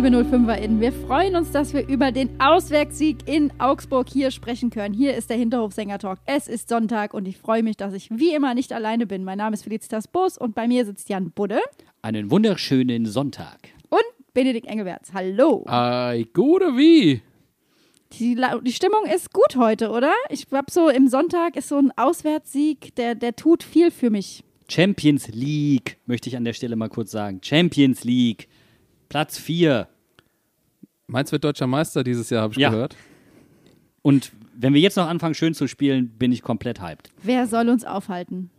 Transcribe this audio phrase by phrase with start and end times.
[0.00, 4.94] Liebe 05erInnen, wir freuen uns, dass wir über den Auswärtssieg in Augsburg hier sprechen können.
[4.94, 6.20] Hier ist der Hinterhofsänger-Talk.
[6.24, 9.24] Es ist Sonntag und ich freue mich, dass ich wie immer nicht alleine bin.
[9.24, 11.58] Mein Name ist Felicitas Bus und bei mir sitzt Jan Budde
[12.00, 13.70] Einen wunderschönen Sonntag.
[13.90, 15.12] und Benedikt Engelberts.
[15.12, 15.64] Hallo.
[15.66, 17.20] Ei, gute wie?
[18.12, 20.12] Die, die Stimmung ist gut heute, oder?
[20.30, 24.44] Ich glaube, so im Sonntag ist so ein Auswärtssieg, der, der tut viel für mich.
[24.68, 27.40] Champions League, möchte ich an der Stelle mal kurz sagen.
[27.42, 28.46] Champions League.
[29.08, 29.88] Platz 4.
[31.06, 32.70] Mainz wird deutscher Meister dieses Jahr, habe ich Ja.
[32.70, 32.96] gehört.
[34.02, 37.10] Und wenn wir jetzt noch anfangen, schön zu spielen, bin ich komplett hyped.
[37.22, 38.50] Wer soll uns aufhalten?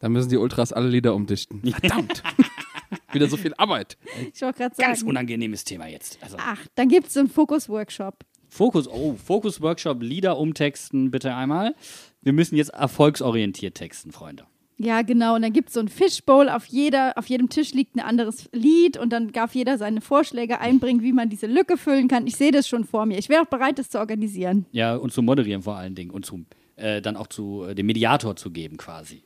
[0.00, 1.62] Da müssen die Ultras alle Lieder umdichten.
[1.80, 2.22] Verdammt.
[3.12, 3.96] Wieder so viel Arbeit.
[4.34, 5.08] Ich wollte gerade Ganz sagen.
[5.10, 6.18] unangenehmes Thema jetzt.
[6.20, 8.24] Also, Ach, dann gibt es einen Fokus-Workshop.
[8.48, 11.74] Fokus, oh, Fokus Workshop, Lieder umtexten, bitte einmal.
[12.22, 14.44] Wir müssen jetzt erfolgsorientiert texten, Freunde.
[14.76, 15.36] Ja, genau.
[15.36, 16.48] Und dann gibt es so ein Fishbowl.
[16.48, 20.60] Auf, jeder, auf jedem Tisch liegt ein anderes Lied und dann darf jeder seine Vorschläge
[20.60, 22.26] einbringen, wie man diese Lücke füllen kann.
[22.26, 23.18] Ich sehe das schon vor mir.
[23.18, 24.66] Ich wäre auch bereit, das zu organisieren.
[24.72, 26.44] Ja, und zu moderieren vor allen Dingen und zu,
[26.76, 29.22] äh, dann auch zu äh, dem Mediator zu geben quasi.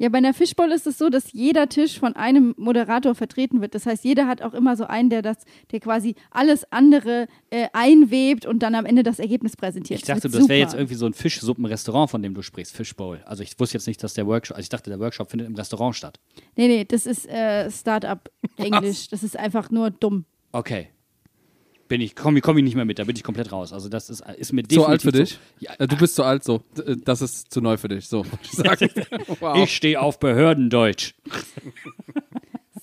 [0.00, 3.74] Ja, bei einer Fishbowl ist es so, dass jeder Tisch von einem Moderator vertreten wird.
[3.74, 5.38] Das heißt, jeder hat auch immer so einen, der das,
[5.72, 9.98] der quasi alles andere äh, einwebt und dann am Ende das Ergebnis präsentiert.
[9.98, 13.22] Ich dachte, wird das wäre jetzt irgendwie so ein Fischsuppenrestaurant, von dem du sprichst, Fishbowl.
[13.26, 15.56] Also ich wusste jetzt nicht, dass der Workshop, also ich dachte, der Workshop findet im
[15.56, 16.20] Restaurant statt.
[16.54, 19.08] Nee, nee, das ist äh, Start-up-Englisch.
[19.18, 20.26] Das ist einfach nur dumm.
[20.52, 20.88] Okay.
[21.88, 23.72] Bin ich, komme komm ich nicht mehr mit, da bin ich komplett raus.
[23.72, 25.40] Also das ist, ist mir So alt für definitiv dich?
[25.60, 26.62] So, ja, Äh, Du bist zu alt so.
[26.84, 28.06] Äh, Das ist zu neu für dich.
[28.08, 28.58] So, ich
[29.40, 29.58] wow.
[29.64, 31.14] ich stehe auf Behördendeutsch.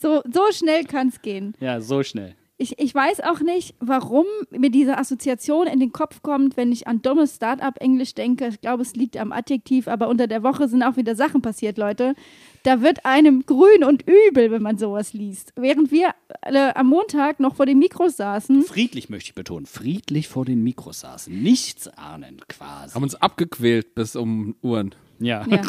[0.01, 1.55] So, so schnell kann es gehen.
[1.59, 2.35] Ja, so schnell.
[2.57, 6.87] Ich, ich weiß auch nicht, warum mir diese Assoziation in den Kopf kommt, wenn ich
[6.87, 8.47] an dummes Start-up-Englisch denke.
[8.47, 11.77] Ich glaube, es liegt am Adjektiv, aber unter der Woche sind auch wieder Sachen passiert,
[11.77, 12.15] Leute.
[12.63, 15.51] Da wird einem grün und übel, wenn man sowas liest.
[15.57, 19.65] Während wir alle am Montag noch vor den Mikros saßen, Friedlich möchte ich betonen.
[19.65, 21.43] Friedlich vor den Mikros saßen.
[21.43, 22.93] Nichts ahnend quasi.
[22.93, 24.95] Haben uns abgequält bis um Uhren.
[25.19, 25.45] Ja.
[25.47, 25.61] ja.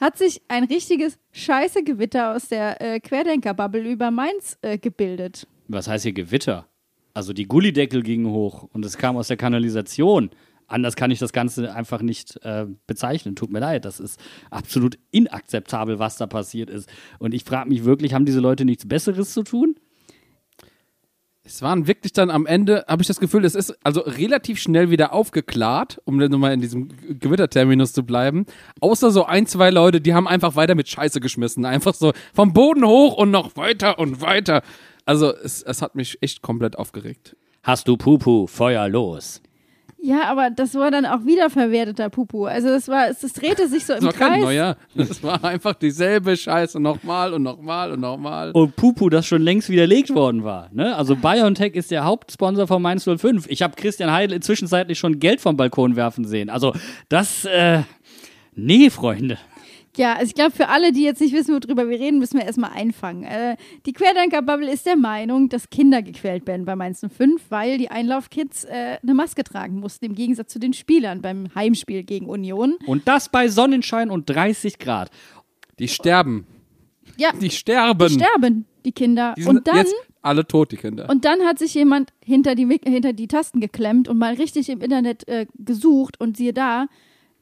[0.00, 5.46] Hat sich ein richtiges Scheißegewitter aus der äh, Querdenker-Bubble über Mainz äh, gebildet.
[5.68, 6.66] Was heißt hier Gewitter?
[7.12, 10.30] Also die Gullideckel gingen hoch und es kam aus der Kanalisation.
[10.66, 13.34] Anders kann ich das Ganze einfach nicht äh, bezeichnen.
[13.34, 13.84] Tut mir leid.
[13.84, 16.88] Das ist absolut inakzeptabel, was da passiert ist.
[17.18, 19.74] Und ich frage mich wirklich, haben diese Leute nichts Besseres zu tun?
[21.50, 24.90] Es waren wirklich dann am Ende, habe ich das Gefühl, es ist also relativ schnell
[24.90, 26.88] wieder aufgeklärt, um dann nochmal in diesem
[27.18, 28.46] Gewitterterminus zu bleiben.
[28.80, 31.64] Außer so ein, zwei Leute, die haben einfach weiter mit Scheiße geschmissen.
[31.64, 34.62] Einfach so vom Boden hoch und noch weiter und weiter.
[35.04, 37.34] Also es, es hat mich echt komplett aufgeregt.
[37.64, 39.42] Hast du Pupu, Feuer los.
[40.02, 42.46] Ja, aber das war dann auch wiederverwerteter Pupu.
[42.46, 44.42] Also das war, es das drehte sich so im Das war kein Kreis.
[44.42, 44.76] neuer.
[44.94, 48.50] Das war einfach dieselbe Scheiße nochmal und nochmal und nochmal.
[48.52, 50.70] Und Pupu, das schon längst widerlegt worden war.
[50.72, 50.96] Ne?
[50.96, 53.46] Also BioNTech ist der Hauptsponsor von Mainz 05.
[53.48, 56.48] Ich habe Christian Heidel inzwischenzeitlich schon Geld vom Balkon werfen sehen.
[56.48, 56.72] Also
[57.10, 57.80] das, äh,
[58.54, 59.36] nee, Freunde.
[59.96, 62.44] Ja, also ich glaube, für alle, die jetzt nicht wissen, worüber wir reden, müssen wir
[62.46, 63.24] erstmal einfangen.
[63.24, 63.56] Äh,
[63.86, 68.64] die Querdenker-Bubble ist der Meinung, dass Kinder gequält werden bei Mainz 05, weil die Einlaufkids
[68.64, 72.76] äh, eine Maske tragen mussten, im Gegensatz zu den Spielern beim Heimspiel gegen Union.
[72.86, 75.10] Und das bei Sonnenschein und 30 Grad.
[75.80, 76.46] Die sterben.
[77.16, 78.08] Ja, Die sterben.
[78.08, 79.34] die sterben, die Kinder.
[79.36, 79.86] Die sind Und dann,
[80.22, 81.08] alle tot, die Kinder.
[81.10, 84.80] und dann hat sich jemand hinter die, hinter die Tasten geklemmt und mal richtig im
[84.82, 86.86] Internet äh, gesucht und siehe da,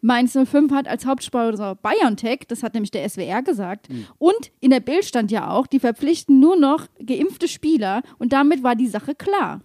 [0.00, 3.88] Mainz 05 hat als Hauptsponsor BioNTech, das hat nämlich der SWR gesagt.
[4.19, 8.62] Und in der Bild stand ja auch, die verpflichten nur noch geimpfte Spieler und damit
[8.62, 9.61] war die Sache klar.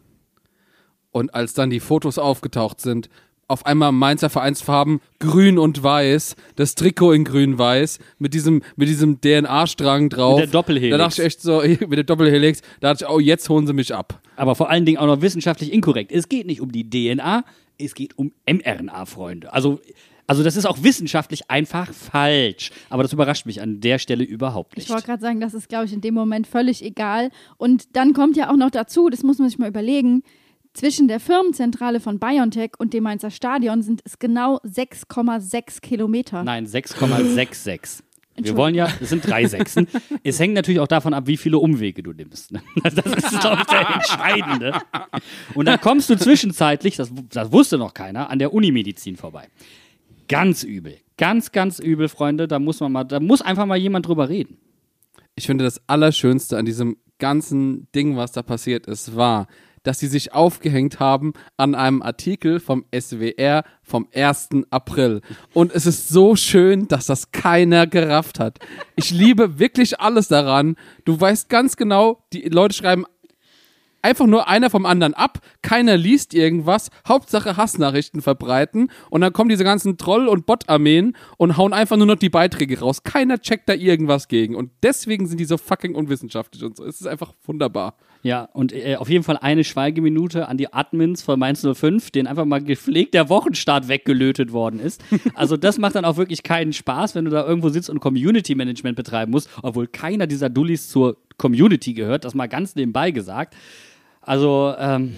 [1.11, 3.09] Und als dann die Fotos aufgetaucht sind,
[3.47, 9.21] auf einmal Mainzer Vereinsfarben grün und weiß, das Trikot in grün-weiß, mit diesem, mit diesem
[9.21, 10.39] DNA-Strang drauf.
[10.39, 10.91] Mit der Doppelhelix.
[10.91, 13.73] Da dachte ich echt so, mit der Doppelhelix, da dachte ich, oh, jetzt holen sie
[13.73, 14.21] mich ab.
[14.37, 16.11] Aber vor allen Dingen auch noch wissenschaftlich inkorrekt.
[16.11, 17.43] Es geht nicht um die DNA,
[17.77, 19.53] es geht um mRNA, Freunde.
[19.53, 19.79] Also,
[20.27, 22.71] also das ist auch wissenschaftlich einfach falsch.
[22.89, 24.85] Aber das überrascht mich an der Stelle überhaupt nicht.
[24.85, 27.29] Ich wollte gerade sagen, das ist, glaube ich, in dem Moment völlig egal.
[27.57, 30.23] Und dann kommt ja auch noch dazu, das muss man sich mal überlegen,
[30.73, 36.43] Zwischen der Firmenzentrale von BioNTech und dem Mainzer Stadion sind es genau 6,6 Kilometer.
[36.43, 37.99] Nein, 6,66.
[38.35, 39.87] Wir wollen ja, es sind drei Sechsen.
[40.23, 42.51] es hängt natürlich auch davon ab, wie viele Umwege du nimmst.
[42.51, 42.63] ne?
[42.83, 44.81] Das ist, glaube ich, der Entscheidende.
[45.53, 49.49] Und dann kommst du zwischenzeitlich, das, das wusste noch keiner, an der Unimedizin vorbei.
[50.27, 50.97] Ganz übel.
[51.17, 52.47] Ganz, ganz übel, Freunde.
[52.47, 54.57] Da muss man mal, da muss einfach mal jemand drüber reden.
[55.35, 59.47] Ich finde, das Allerschönste an diesem ganzen Ding, was da passiert ist, war,
[59.83, 64.49] dass sie sich aufgehängt haben an einem Artikel vom SWR vom 1.
[64.69, 65.21] April.
[65.53, 68.59] Und es ist so schön, dass das keiner gerafft hat.
[68.95, 70.75] Ich liebe wirklich alles daran.
[71.05, 73.05] Du weißt ganz genau, die Leute schreiben
[74.03, 79.49] einfach nur einer vom anderen ab, keiner liest irgendwas, Hauptsache Hassnachrichten verbreiten und dann kommen
[79.49, 83.03] diese ganzen Troll- und Bot-Armeen und hauen einfach nur noch die Beiträge raus.
[83.03, 86.85] Keiner checkt da irgendwas gegen und deswegen sind die so fucking unwissenschaftlich und so.
[86.85, 87.95] Es ist einfach wunderbar.
[88.23, 92.27] Ja, und äh, auf jeden Fall eine Schweigeminute an die Admins von Mainz 05, denen
[92.27, 95.03] einfach mal gepflegt der Wochenstart weggelötet worden ist.
[95.35, 98.55] Also das macht dann auch wirklich keinen Spaß, wenn du da irgendwo sitzt und Community
[98.55, 103.55] Management betreiben musst, obwohl keiner dieser Dullis zur Community gehört, das mal ganz nebenbei gesagt.
[104.25, 105.15] Also ähm,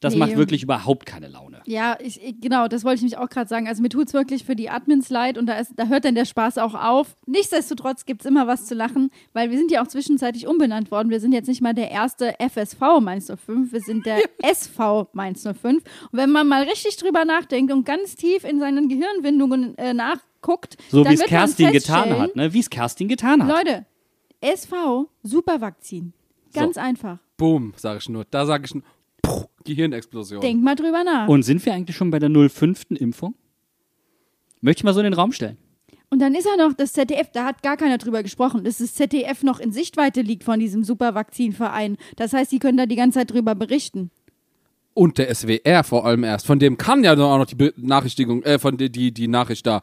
[0.00, 0.20] das Nee.
[0.20, 1.60] macht wirklich überhaupt keine Laune.
[1.66, 3.68] Ja, ich, genau, das wollte ich mich auch gerade sagen.
[3.68, 6.14] Also mir tut es wirklich für die Admins leid und da, ist, da hört dann
[6.14, 7.14] der Spaß auch auf.
[7.26, 11.10] Nichtsdestotrotz gibt es immer was zu lachen, weil wir sind ja auch zwischenzeitlich umbenannt worden.
[11.10, 15.42] Wir sind jetzt nicht mal der erste FSV Mainz 05, wir sind der SV Mainz
[15.42, 15.64] 05.
[15.66, 15.82] Und
[16.12, 21.04] wenn man mal richtig drüber nachdenkt und ganz tief in seinen Gehirnwindungen äh, nachguckt, So
[21.06, 22.54] wie es Kerstin getan hat, ne?
[22.54, 23.66] Wie es Kerstin getan hat.
[23.66, 23.84] Leute,
[24.40, 26.14] SV, Supervakzin.
[26.54, 27.18] Ganz einfach.
[27.40, 28.26] Boom, sage ich nur.
[28.30, 28.82] Da sage ich ein
[29.22, 30.42] Puh, Gehirnexplosion.
[30.42, 31.26] Denkt mal drüber nach.
[31.26, 32.90] Und sind wir eigentlich schon bei der 05.
[32.90, 33.34] Impfung?
[34.60, 35.56] Möchte ich mal so in den Raum stellen.
[36.10, 38.92] Und dann ist ja noch das ZDF, da hat gar keiner drüber gesprochen, dass das
[38.92, 41.96] ZDF noch in Sichtweite liegt von diesem Supervakzinverein.
[42.16, 44.10] Das heißt, die können da die ganze Zeit drüber berichten.
[44.92, 46.46] Und der SWR vor allem erst.
[46.46, 49.82] Von dem kann ja auch noch die Benachrichtigung, äh, von die, die, die Nachricht da.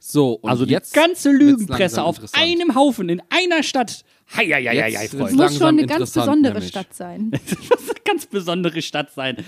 [0.00, 4.04] So, und Also jetzt die ganze Lügenpresse auf einem Haufen in einer Stadt.
[4.34, 5.36] Heieieiei, Jetzt wird's Es Freunde.
[5.36, 6.68] lang- muss schon eine ganz besondere nämlich.
[6.70, 7.30] Stadt sein.
[7.48, 9.36] Das muss eine ganz besondere Stadt sein.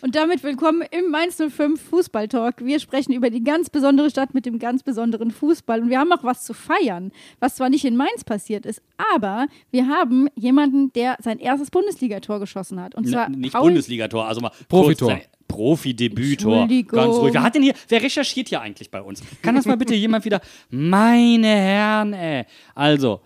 [0.00, 2.64] Und damit willkommen im Mainz 05 Fußballtalk.
[2.64, 5.80] Wir sprechen über die ganz besondere Stadt mit dem ganz besonderen Fußball.
[5.80, 7.10] Und wir haben auch was zu feiern,
[7.40, 8.80] was zwar nicht in Mainz passiert ist,
[9.12, 12.94] aber wir haben jemanden, der sein erstes Bundesligator geschossen hat.
[12.94, 15.10] Und zwar N- nicht Paul- Bundesligator, also mal Profitor.
[15.14, 16.68] kurz Profidebütor.
[16.68, 17.34] Ganz ruhig.
[17.34, 19.22] Wer hat denn hier, wer recherchiert hier eigentlich bei uns?
[19.42, 20.40] Kann das mal bitte jemand wieder?
[20.70, 22.44] Meine Herren, ey.
[22.74, 23.20] Also,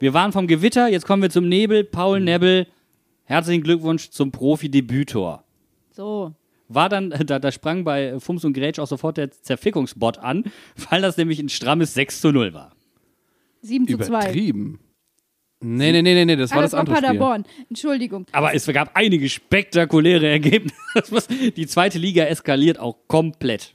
[0.00, 1.84] wir waren vom Gewitter, jetzt kommen wir zum Nebel.
[1.84, 2.66] Paul Nebel,
[3.24, 5.44] herzlichen Glückwunsch zum Profidebütor.
[5.92, 6.34] So.
[6.68, 10.44] War dann, da, da sprang bei Fums und Grätsch auch sofort der Zerfickungsbot an,
[10.90, 12.72] weil das nämlich ein strammes 6 zu 0 war.
[13.62, 14.06] 7 zu 2.
[14.06, 14.80] Übertrieben.
[15.64, 17.06] Nee, nee, nee, nee, nee, das Ah, war das das war andere Spiel.
[17.08, 17.44] Paderborn.
[17.70, 18.26] Entschuldigung.
[18.32, 20.76] Aber es gab einige spektakuläre Ergebnisse.
[21.56, 23.74] Die zweite Liga eskaliert auch komplett.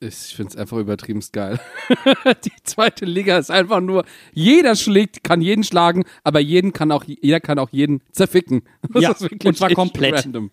[0.00, 1.58] Ich finde es einfach übertrieben geil.
[2.44, 7.02] die zweite Liga ist einfach nur, jeder schlägt, kann jeden schlagen, aber jeden kann auch,
[7.04, 8.62] jeder kann auch jeden zerficken.
[8.92, 10.14] Das Ja, ist wirklich und zwar komplett.
[10.24, 10.52] Random.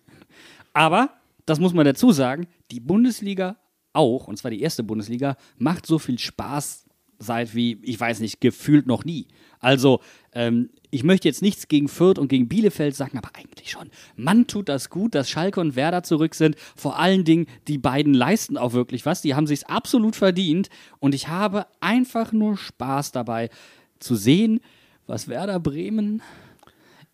[0.72, 1.10] Aber,
[1.46, 3.56] das muss man dazu sagen, die Bundesliga
[3.92, 6.84] auch, und zwar die erste Bundesliga, macht so viel Spaß
[7.20, 9.28] seit wie, ich weiß nicht, gefühlt noch nie.
[9.60, 10.00] Also,
[10.32, 13.90] ähm, ich möchte jetzt nichts gegen Fürth und gegen Bielefeld sagen, aber eigentlich schon.
[14.16, 16.56] Man tut das gut, dass Schalke und Werder zurück sind.
[16.76, 19.22] Vor allen Dingen, die beiden leisten auch wirklich was.
[19.22, 20.68] Die haben sich's absolut verdient.
[20.98, 23.50] Und ich habe einfach nur Spaß dabei
[23.98, 24.60] zu sehen,
[25.06, 26.22] was Werder Bremen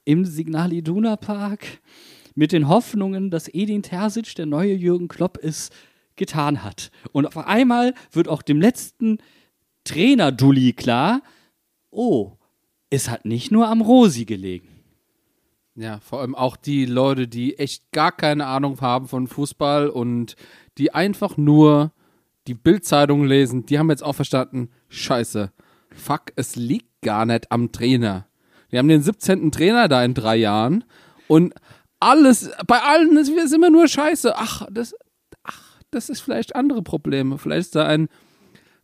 [0.04, 1.66] im Signal Iduna Park
[2.34, 5.72] mit den Hoffnungen, dass Edin Terzic der neue Jürgen Klopp ist,
[6.16, 6.90] getan hat.
[7.12, 9.18] Und auf einmal wird auch dem letzten
[9.84, 11.22] Trainer-Dulli klar,
[11.92, 12.32] oh,
[12.90, 14.68] es hat nicht nur am Rosi gelegen.
[15.74, 20.36] Ja, vor allem auch die Leute, die echt gar keine Ahnung haben von Fußball und
[20.76, 21.92] die einfach nur
[22.46, 25.52] die Bildzeitung lesen, die haben jetzt auch verstanden, scheiße,
[25.94, 28.26] fuck, es liegt gar nicht am Trainer.
[28.68, 29.52] Wir haben den 17.
[29.52, 30.84] Trainer da in drei Jahren
[31.28, 31.54] und
[32.00, 34.34] alles, bei allen ist ist immer nur scheiße.
[34.36, 34.94] Ach, das,
[35.44, 37.38] ach, das ist vielleicht andere Probleme.
[37.38, 38.08] Vielleicht ist da ein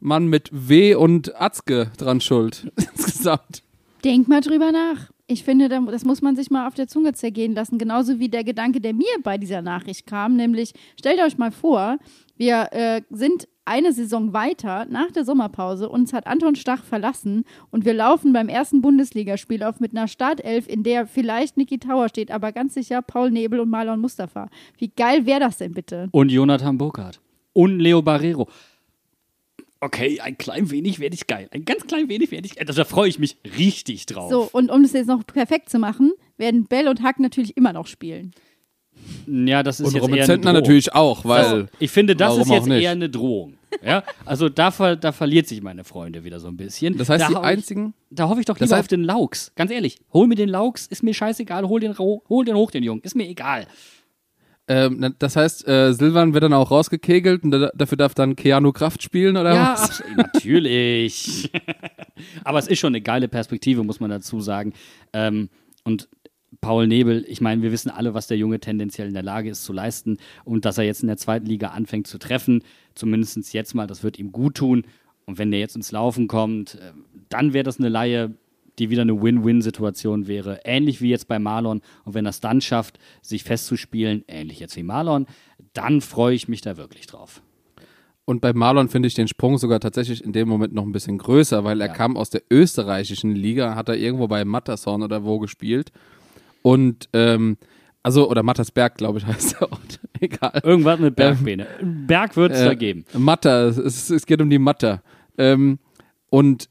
[0.01, 2.71] Mann mit W und Atzke dran schuld.
[2.77, 3.63] Insgesamt.
[4.05, 5.11] Denk mal drüber nach.
[5.27, 7.79] Ich finde, da- das muss man sich mal auf der Zunge zergehen lassen.
[7.79, 11.99] Genauso wie der Gedanke, der mir bei dieser Nachricht kam, nämlich, stellt euch mal vor,
[12.37, 17.85] wir äh, sind eine Saison weiter nach der Sommerpause, uns hat Anton Stach verlassen und
[17.85, 22.31] wir laufen beim ersten Bundesligaspiel auf mit einer Startelf, in der vielleicht Niki Tauer steht,
[22.31, 24.49] aber ganz sicher Paul Nebel und Marlon Mustafa.
[24.79, 26.09] Wie geil wäre das denn bitte?
[26.13, 27.21] Und Jonathan Burkhardt.
[27.53, 28.49] Und Leo Barrero.
[29.81, 31.49] Okay, ein klein wenig werde ich geil.
[31.53, 32.65] Ein ganz klein wenig werde ich geil.
[32.69, 34.31] Also, da freue ich mich richtig drauf.
[34.31, 37.73] So, und um das jetzt noch perfekt zu machen, werden Bell und Hack natürlich immer
[37.73, 38.33] noch spielen.
[39.27, 40.69] Ja, das ist Und jetzt Robin eher Zentner eine Drohung.
[40.69, 41.69] natürlich auch, weil.
[41.79, 43.55] Ich finde, das ist jetzt eher eine Drohung.
[43.85, 46.97] Ja, also da, ver da verliert sich meine Freunde wieder so ein bisschen.
[46.99, 47.95] Das heißt, da die einzigen.
[48.11, 49.53] Ich, da hoffe ich doch Das lieber heißt- auf den Laux.
[49.57, 52.83] Ganz ehrlich, hol mir den Laux, ist mir scheißegal, hol den, hol den hoch, den
[52.83, 53.67] Jungen, ist mir egal.
[54.69, 58.73] Ähm, das heißt, äh, Silvan wird dann auch rausgekegelt und da, dafür darf dann Keanu
[58.73, 60.03] Kraft spielen oder Ja, was?
[60.17, 61.51] natürlich.
[62.45, 64.73] Aber es ist schon eine geile Perspektive, muss man dazu sagen.
[65.13, 65.49] Ähm,
[65.85, 66.09] und
[66.61, 69.65] Paul Nebel, ich meine, wir wissen alle, was der Junge tendenziell in der Lage ist
[69.65, 72.63] zu leisten und dass er jetzt in der zweiten Liga anfängt zu treffen,
[72.95, 74.85] zumindest jetzt mal, das wird ihm gut tun.
[75.27, 76.93] Und wenn der jetzt ins Laufen kommt, äh,
[77.29, 78.35] dann wäre das eine Laie,
[78.79, 80.61] die wieder eine Win-Win-Situation wäre.
[80.65, 81.81] Ähnlich wie jetzt bei Marlon.
[82.05, 85.27] Und wenn er es dann schafft, sich festzuspielen, ähnlich jetzt wie Marlon,
[85.73, 87.43] dann freue ich mich da wirklich drauf.
[88.25, 91.17] Und bei Marlon finde ich den Sprung sogar tatsächlich in dem Moment noch ein bisschen
[91.17, 91.93] größer, weil er Ja.
[91.95, 95.93] kam aus der österreichischen Liga, hat er irgendwo bei Mattershorn oder wo gespielt.
[96.63, 97.57] Und, ähm,
[98.03, 100.01] also, oder Mattersberg, glaube ich, heißt der Ort.
[100.21, 100.61] Egal.
[100.63, 101.67] Irgendwas mit Bergbeine.
[101.83, 103.05] Berg wird es da Äh, geben.
[103.17, 105.03] Matter, es, es, es geht um die Matter.
[105.39, 105.79] Ähm,
[106.29, 106.69] und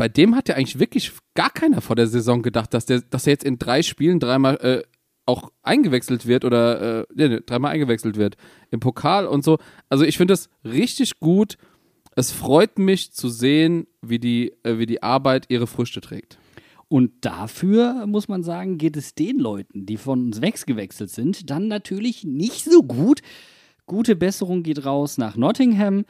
[0.00, 3.26] bei dem hat ja eigentlich wirklich gar keiner vor der Saison gedacht, dass, der, dass
[3.26, 4.82] er jetzt in drei Spielen dreimal äh,
[5.26, 8.38] auch eingewechselt wird oder äh, nee, dreimal eingewechselt wird
[8.70, 9.58] im Pokal und so.
[9.90, 11.58] Also ich finde das richtig gut.
[12.16, 16.38] Es freut mich zu sehen, wie die, äh, wie die Arbeit ihre Früchte trägt.
[16.88, 21.68] Und dafür, muss man sagen, geht es den Leuten, die von uns weggewechselt sind, dann
[21.68, 23.20] natürlich nicht so gut.
[23.84, 26.06] Gute Besserung geht raus nach Nottingham.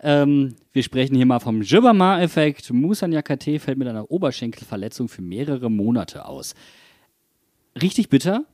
[0.00, 2.72] Ähm, wir sprechen hier mal vom Jibama-Effekt.
[2.72, 6.54] Musa Nyakate fällt mit einer Oberschenkelverletzung für mehrere Monate aus.
[7.80, 8.44] Richtig bitter.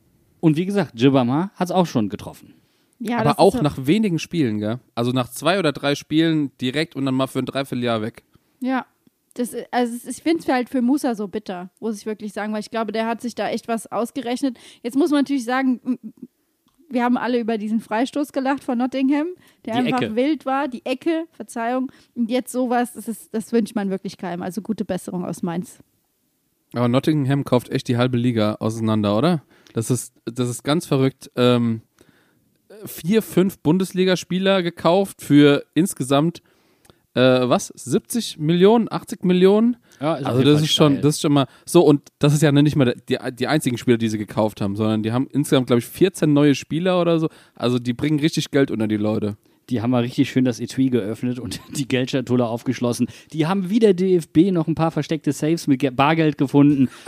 [0.41, 2.55] Und wie gesagt, Jibama hat es auch schon getroffen.
[2.99, 4.79] Ja, Aber auch so- nach wenigen Spielen, gell?
[4.95, 8.23] Also nach zwei oder drei Spielen direkt und dann mal für ein Dreivierteljahr weg.
[8.61, 8.87] Ja.
[9.37, 12.53] Das, also es- ich finde es halt für Musa so bitter, muss ich wirklich sagen,
[12.53, 14.57] weil ich glaube, der hat sich da echt was ausgerechnet.
[14.85, 15.99] Jetzt muss man natürlich sagen,
[16.95, 19.27] wir haben alle über diesen Freistoß gelacht von Nottingham,
[19.67, 20.17] der Die einfach Ecke.
[20.17, 21.91] wild war, die Ecke, Verzeihung.
[22.15, 24.43] Und jetzt sowas, das, ist, das wünscht man wirklich keinem.
[24.43, 25.79] Also gute Besserung aus Mainz.
[26.73, 29.43] Aber Nottingham kauft echt die halbe Liga auseinander, oder?
[29.75, 31.31] Das ist, das ist ganz verrückt.
[31.37, 31.83] Ähm,
[32.85, 36.43] vier, fünf Bundesligaspieler gekauft für insgesamt,
[37.15, 37.69] äh, was?
[37.75, 39.77] 70 Millionen, 80 Millionen?
[40.01, 41.03] Ja, also das ist schon, steil.
[41.03, 43.97] das ist schon mal so und das ist ja nicht mal die, die einzigen Spieler,
[43.97, 47.29] die sie gekauft haben, sondern die haben insgesamt, glaube ich, 14 neue Spieler oder so.
[47.55, 49.37] Also die bringen richtig Geld unter die Leute.
[49.71, 53.07] Die haben mal richtig schön das Etui geöffnet und die Geldschatulle aufgeschlossen.
[53.33, 56.89] Die haben wie der DFB noch ein paar versteckte Saves mit Ge- Bargeld gefunden.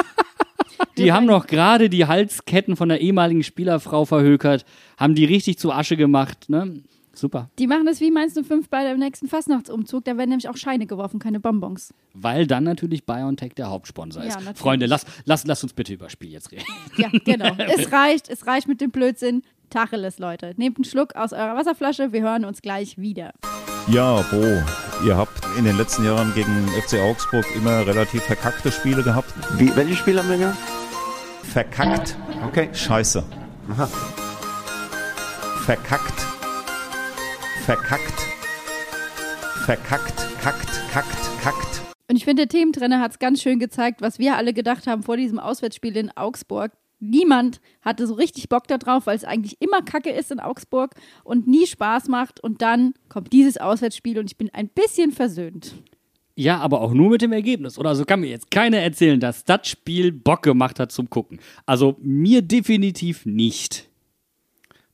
[0.98, 4.64] Die haben noch gerade die Halsketten von der ehemaligen Spielerfrau verhökert,
[4.96, 6.48] haben die richtig zu Asche gemacht.
[6.48, 6.82] Ne?
[7.16, 7.48] Super.
[7.58, 10.04] Die machen das wie Mainz 05 bei dem nächsten Fastnachtsumzug.
[10.04, 11.94] Da werden nämlich auch Scheine geworfen, keine Bonbons.
[12.12, 14.34] Weil dann natürlich BioNTech der Hauptsponsor Ja, ist.
[14.36, 14.58] natürlich.
[14.58, 16.64] Freunde, lass, lass, lass uns bitte über Spiel jetzt reden.
[16.98, 17.54] Ja, genau.
[17.78, 19.42] es reicht, es reicht mit dem Blödsinn.
[19.70, 20.52] Tacheles, Leute.
[20.56, 22.12] Nehmt einen Schluck aus eurer Wasserflasche.
[22.12, 23.32] Wir hören uns gleich wieder.
[23.88, 24.42] Ja, Bo,
[25.06, 29.32] ihr habt in den letzten Jahren gegen FC Augsburg immer relativ verkackte Spiele gehabt.
[29.58, 30.58] Wie, welche Spiele haben wir gehabt?
[31.44, 32.16] Verkackt.
[32.46, 32.68] Okay.
[32.72, 33.24] Scheiße.
[33.70, 33.88] Aha.
[35.64, 36.14] Verkackt.
[37.66, 38.20] Verkackt.
[39.64, 40.40] Verkackt.
[40.40, 40.70] Kackt.
[40.92, 41.42] Kackt.
[41.42, 41.82] Kackt.
[42.08, 45.02] Und ich finde, der Thementrainer hat es ganz schön gezeigt, was wir alle gedacht haben
[45.02, 46.70] vor diesem Auswärtsspiel in Augsburg.
[47.00, 50.94] Niemand hatte so richtig Bock darauf, weil es eigentlich immer Kacke ist in Augsburg
[51.24, 52.38] und nie Spaß macht.
[52.38, 55.74] Und dann kommt dieses Auswärtsspiel und ich bin ein bisschen versöhnt.
[56.36, 57.80] Ja, aber auch nur mit dem Ergebnis.
[57.80, 61.40] Oder also kann mir jetzt keiner erzählen, dass das Spiel Bock gemacht hat zum Gucken.
[61.66, 63.85] Also mir definitiv nicht.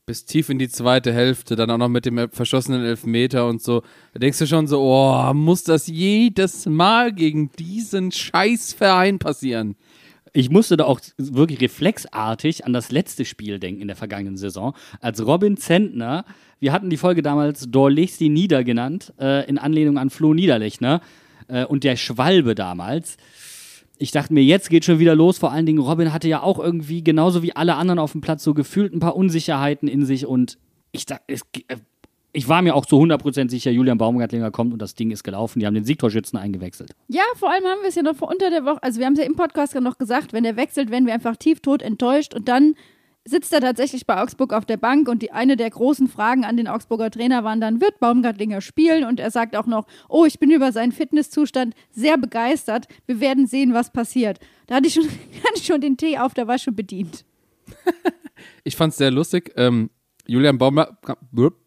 [0.05, 3.81] Bis tief in die zweite Hälfte, dann auch noch mit dem verschossenen Elfmeter und so.
[4.13, 9.75] Da denkst du schon so, oh, muss das jedes Mal gegen diesen Scheißverein passieren?
[10.33, 14.75] Ich musste da auch wirklich reflexartig an das letzte Spiel denken in der vergangenen Saison,
[14.99, 16.25] als Robin Zentner,
[16.59, 21.01] wir hatten die Folge damals Dorlechsi Nieder genannt, äh, in Anlehnung an Flo Niederlechner
[21.49, 23.17] äh, und der Schwalbe damals.
[23.97, 25.37] Ich dachte mir, jetzt geht schon wieder los.
[25.37, 28.43] Vor allen Dingen, Robin hatte ja auch irgendwie, genauso wie alle anderen auf dem Platz,
[28.43, 30.25] so gefühlt ein paar Unsicherheiten in sich.
[30.25, 30.57] Und
[30.91, 31.77] ich dachte, es, äh,
[32.33, 35.59] ich war mir auch zu 100% sicher, Julian Baumgartlinger kommt und das Ding ist gelaufen.
[35.59, 36.91] Die haben den Siegtorschützen eingewechselt.
[37.07, 39.13] Ja, vor allem haben wir es ja noch vor unter der Woche, also wir haben
[39.13, 42.47] es ja im Podcast noch gesagt, wenn er wechselt, werden wir einfach tieftot enttäuscht und
[42.47, 42.73] dann
[43.25, 46.57] sitzt er tatsächlich bei Augsburg auf der Bank und die eine der großen Fragen an
[46.57, 49.05] den Augsburger Trainer waren dann, wird Baumgartlinger spielen?
[49.05, 52.87] Und er sagt auch noch, oh, ich bin über seinen Fitnesszustand sehr begeistert.
[53.05, 54.39] Wir werden sehen, was passiert.
[54.67, 55.05] Da hatte ich schon,
[55.43, 57.25] hatte ich schon den Tee auf, da war schon bedient.
[58.65, 59.53] Ich fand's sehr lustig.
[59.55, 59.89] Ähm,
[60.25, 60.97] Julian Baumgar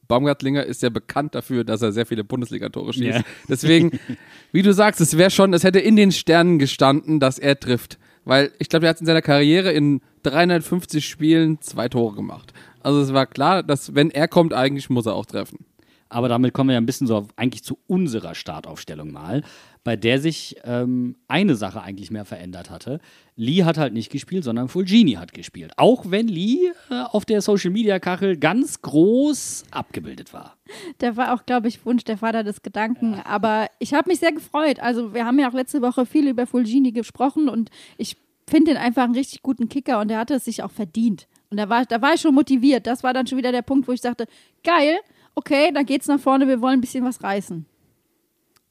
[0.08, 3.18] Baumgartlinger ist ja bekannt dafür, dass er sehr viele Bundesliga-Tore schießt.
[3.18, 3.24] Ja.
[3.48, 3.98] Deswegen,
[4.52, 7.98] wie du sagst, es wäre schon, es hätte in den Sternen gestanden, dass er trifft.
[8.24, 12.52] Weil ich glaube, er hat in seiner Karriere in 350 Spielen zwei Tore gemacht.
[12.82, 15.64] Also es war klar, dass wenn er kommt, eigentlich muss er auch treffen.
[16.08, 19.42] Aber damit kommen wir ja ein bisschen so auf, eigentlich zu unserer Startaufstellung mal,
[19.82, 23.00] bei der sich ähm, eine Sache eigentlich mehr verändert hatte.
[23.34, 25.72] Lee hat halt nicht gespielt, sondern Fulgini hat gespielt.
[25.76, 30.56] Auch wenn Lee äh, auf der Social Media Kachel ganz groß abgebildet war.
[31.00, 33.14] Der war auch, glaube ich, Wunsch der Vater des Gedanken.
[33.24, 34.78] Aber ich habe mich sehr gefreut.
[34.80, 38.16] Also, wir haben ja auch letzte Woche viel über Fulgini gesprochen und ich
[38.48, 41.26] finde ihn einfach einen richtig guten Kicker und er hatte es sich auch verdient.
[41.50, 42.86] Und da war, da war ich schon motiviert.
[42.86, 44.26] Das war dann schon wieder der Punkt, wo ich sagte:
[44.64, 44.98] geil,
[45.34, 47.66] okay, dann geht's nach vorne, wir wollen ein bisschen was reißen.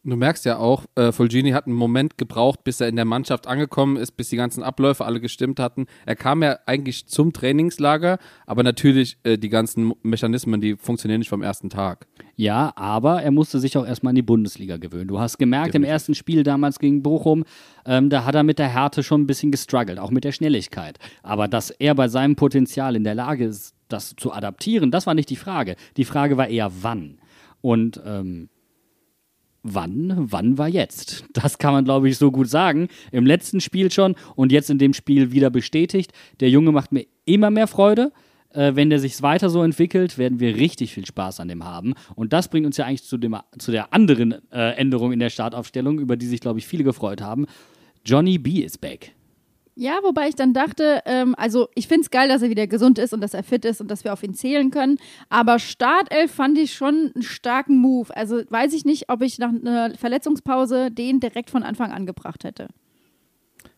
[0.08, 3.48] Du merkst ja auch, äh, Fulgini hat einen Moment gebraucht, bis er in der Mannschaft
[3.48, 5.88] angekommen ist, bis die ganzen Abläufe alle gestimmt hatten.
[6.06, 11.30] Er kam ja eigentlich zum Trainingslager, aber natürlich äh, die ganzen Mechanismen, die funktionieren nicht
[11.30, 12.06] vom ersten Tag.
[12.36, 15.08] Ja, aber er musste sich auch erstmal an die Bundesliga gewöhnen.
[15.08, 17.44] Du hast gemerkt, im ersten Spiel damals gegen Bochum,
[17.88, 21.00] ähm, da hat er mit der Härte schon ein bisschen gestruggelt, auch mit der Schnelligkeit.
[21.24, 25.16] Aber dass er bei seinem Potenzial in der Lage ist, das zu adaptieren, das war
[25.16, 25.76] nicht die Frage.
[25.98, 27.18] Die Frage war eher, wann.
[27.62, 28.50] Und ähm,
[29.66, 31.26] wann, wann war jetzt?
[31.34, 32.88] Das kann man, glaube ich, so gut sagen.
[33.12, 36.14] Im letzten Spiel schon und jetzt in dem Spiel wieder bestätigt.
[36.40, 38.12] Der Junge macht mir immer mehr Freude.
[38.52, 41.96] Äh, wenn der sich weiter so entwickelt, werden wir richtig viel Spaß an dem haben.
[42.16, 45.30] Und das bringt uns ja eigentlich zu, dem, zu der anderen äh, Änderung in der
[45.30, 47.48] Startaufstellung, über die sich, glaube ich, viele gefreut haben.
[48.06, 49.15] Johnny B is back.
[49.78, 52.98] Ja, wobei ich dann dachte, ähm, also ich finde es geil, dass er wieder gesund
[52.98, 54.98] ist und dass er fit ist und dass wir auf ihn zählen können.
[55.30, 58.16] Aber Startelf fand ich schon einen starken Move.
[58.16, 62.46] Also weiß ich nicht, ob ich nach einer Verletzungspause den direkt von Anfang an gebracht
[62.46, 62.70] hätte.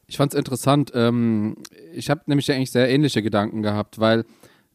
[0.05, 0.91] Ich fand es interessant.
[0.93, 1.57] Ähm,
[1.93, 4.23] ich habe nämlich eigentlich sehr ähnliche Gedanken gehabt, weil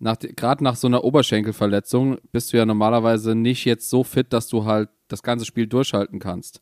[0.01, 4.65] gerade nach so einer Oberschenkelverletzung bist du ja normalerweise nicht jetzt so fit, dass du
[4.65, 6.61] halt das ganze Spiel durchhalten kannst.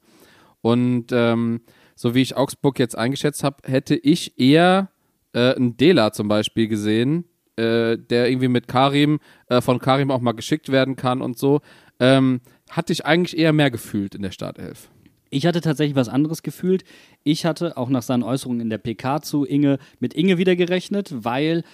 [0.61, 1.63] Und ähm,
[2.01, 4.89] so wie ich Augsburg jetzt eingeschätzt habe, hätte ich eher
[5.35, 7.27] äh, einen Dela zum Beispiel gesehen,
[7.57, 11.61] äh, der irgendwie mit Karim, äh, von Karim auch mal geschickt werden kann und so.
[11.99, 12.41] Ähm,
[12.71, 14.89] hatte ich eigentlich eher mehr gefühlt in der Startelf.
[15.29, 16.85] Ich hatte tatsächlich was anderes gefühlt.
[17.23, 21.13] Ich hatte auch nach seinen Äußerungen in der PK zu Inge mit Inge wieder gerechnet,
[21.13, 21.65] weil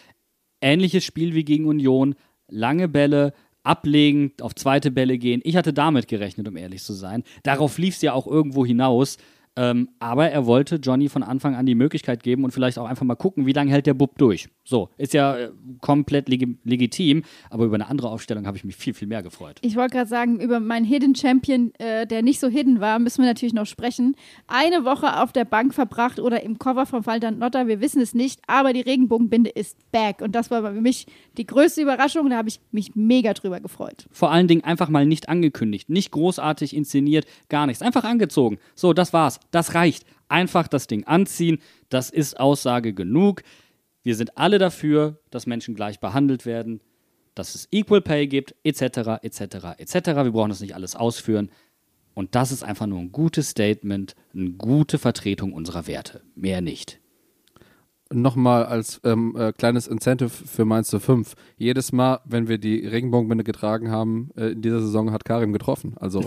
[0.60, 2.16] ähnliches Spiel wie gegen Union,
[2.48, 5.40] lange Bälle, ablegen, auf zweite Bälle gehen.
[5.44, 7.22] Ich hatte damit gerechnet, um ehrlich zu sein.
[7.44, 9.18] Darauf lief es ja auch irgendwo hinaus.
[9.56, 13.06] Ähm, aber er wollte Johnny von Anfang an die Möglichkeit geben und vielleicht auch einfach
[13.06, 14.48] mal gucken, wie lange hält der Bub durch.
[14.64, 18.76] So, ist ja äh, komplett leg legitim, aber über eine andere Aufstellung habe ich mich
[18.76, 19.58] viel, viel mehr gefreut.
[19.62, 23.22] Ich wollte gerade sagen, über meinen Hidden Champion, äh, der nicht so hidden war, müssen
[23.22, 24.14] wir natürlich noch sprechen.
[24.46, 28.14] Eine Woche auf der Bank verbracht oder im Cover von Waldand Notter, wir wissen es
[28.14, 31.06] nicht, aber die Regenbogenbinde ist back und das war für mich
[31.38, 34.06] die größte Überraschung, da habe ich mich mega drüber gefreut.
[34.10, 38.58] Vor allen Dingen einfach mal nicht angekündigt, nicht großartig inszeniert, gar nichts, einfach angezogen.
[38.74, 39.40] So, das war's.
[39.50, 40.04] Das reicht.
[40.28, 41.58] Einfach das Ding anziehen.
[41.88, 43.42] Das ist Aussage genug.
[44.02, 46.80] Wir sind alle dafür, dass Menschen gleich behandelt werden,
[47.34, 49.94] dass es Equal Pay gibt, etc., etc., etc.
[50.06, 51.50] Wir brauchen das nicht alles ausführen.
[52.14, 56.22] Und das ist einfach nur ein gutes Statement, eine gute Vertretung unserer Werte.
[56.34, 56.98] Mehr nicht.
[58.12, 61.34] Nochmal als ähm, äh, kleines Incentive für Mainz 5.
[61.56, 65.94] Jedes Mal, wenn wir die Regenbogenbinde getragen haben, äh, in dieser Saison hat Karim getroffen.
[65.98, 66.24] Also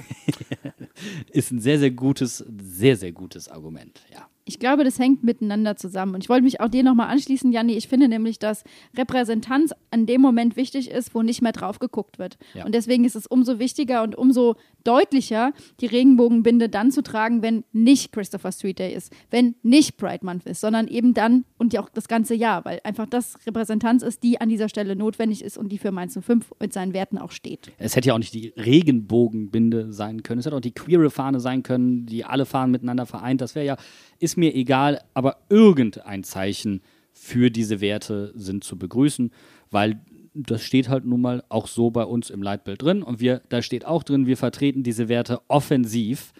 [1.31, 4.27] ist ein sehr, sehr gutes, sehr, sehr gutes Argument, ja.
[4.49, 6.15] Ich glaube, das hängt miteinander zusammen.
[6.15, 7.73] Und ich wollte mich auch dir nochmal anschließen, Janni.
[7.73, 8.63] Ich finde nämlich, dass
[8.97, 12.39] Repräsentanz an dem Moment wichtig ist, wo nicht mehr drauf geguckt wird.
[12.55, 12.65] Ja.
[12.65, 14.55] Und deswegen ist es umso wichtiger und umso
[14.89, 20.25] deutlicher, die Regenbogenbinde dann zu tragen, wenn nicht Christopher Street Day ist, wenn nicht Pride
[20.25, 24.01] Month ist, sondern eben dann und ja auch das ganze Jahr, weil einfach das Repräsentanz
[24.01, 27.19] ist, die an dieser Stelle notwendig ist und die für Mainz 05 mit seinen Werten
[27.19, 27.71] auch steht.
[27.77, 30.39] Es hätte ja auch nicht die Regenbogenbinde sein können.
[30.39, 33.41] Es hätte auch die queere Fahne sein können, die alle Fahnen miteinander vereint.
[33.41, 33.77] Das wäre ja,
[34.17, 36.81] ist mir egal, aber irgendein Zeichen
[37.13, 39.31] für diese Werte sind zu begrüßen,
[39.69, 40.01] weil
[40.43, 43.61] das steht halt nun mal auch so bei uns im Leitbild drin und wir, da
[43.61, 46.33] steht auch drin, wir vertreten diese Werte offensiv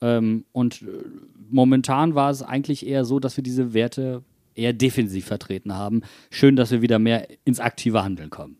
[0.00, 0.86] ähm, und äh,
[1.50, 4.22] momentan war es eigentlich eher so, dass wir diese Werte
[4.54, 6.02] eher defensiv vertreten haben.
[6.30, 8.58] Schön, dass wir wieder mehr ins aktive Handeln kommen.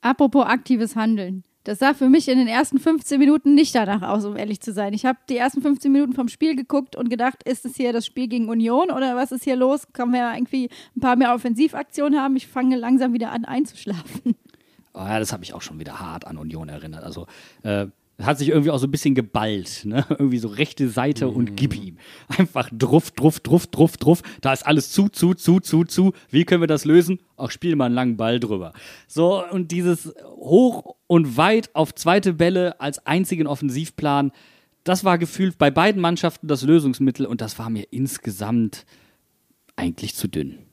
[0.00, 1.44] Apropos aktives Handeln.
[1.66, 4.72] Das sah für mich in den ersten 15 Minuten nicht danach aus, um ehrlich zu
[4.72, 4.92] sein.
[4.92, 8.06] Ich habe die ersten 15 Minuten vom Spiel geguckt und gedacht, ist es hier das
[8.06, 9.88] Spiel gegen Union oder was ist hier los?
[9.92, 12.36] Können wir irgendwie ein paar mehr Offensivaktionen haben?
[12.36, 14.36] Ich fange langsam wieder an einzuschlafen.
[14.94, 17.02] Oh ja, das habe ich auch schon wieder hart an Union erinnert.
[17.02, 17.26] Also
[17.64, 17.88] äh,
[18.22, 20.06] hat sich irgendwie auch so ein bisschen geballt, ne?
[20.10, 21.98] Irgendwie so rechte Seite und gib ihm.
[22.28, 24.22] Einfach druff, druff, druff, druff, druff.
[24.40, 26.12] Da ist alles zu, zu, zu, zu, zu.
[26.30, 27.20] Wie können wir das lösen?
[27.36, 28.72] Ach, spiel mal einen langen Ball drüber.
[29.06, 34.32] So, und dieses hoch und weit auf zweite Bälle als einzigen Offensivplan,
[34.84, 38.86] das war gefühlt bei beiden Mannschaften das Lösungsmittel und das war mir insgesamt
[39.74, 40.65] eigentlich zu dünn.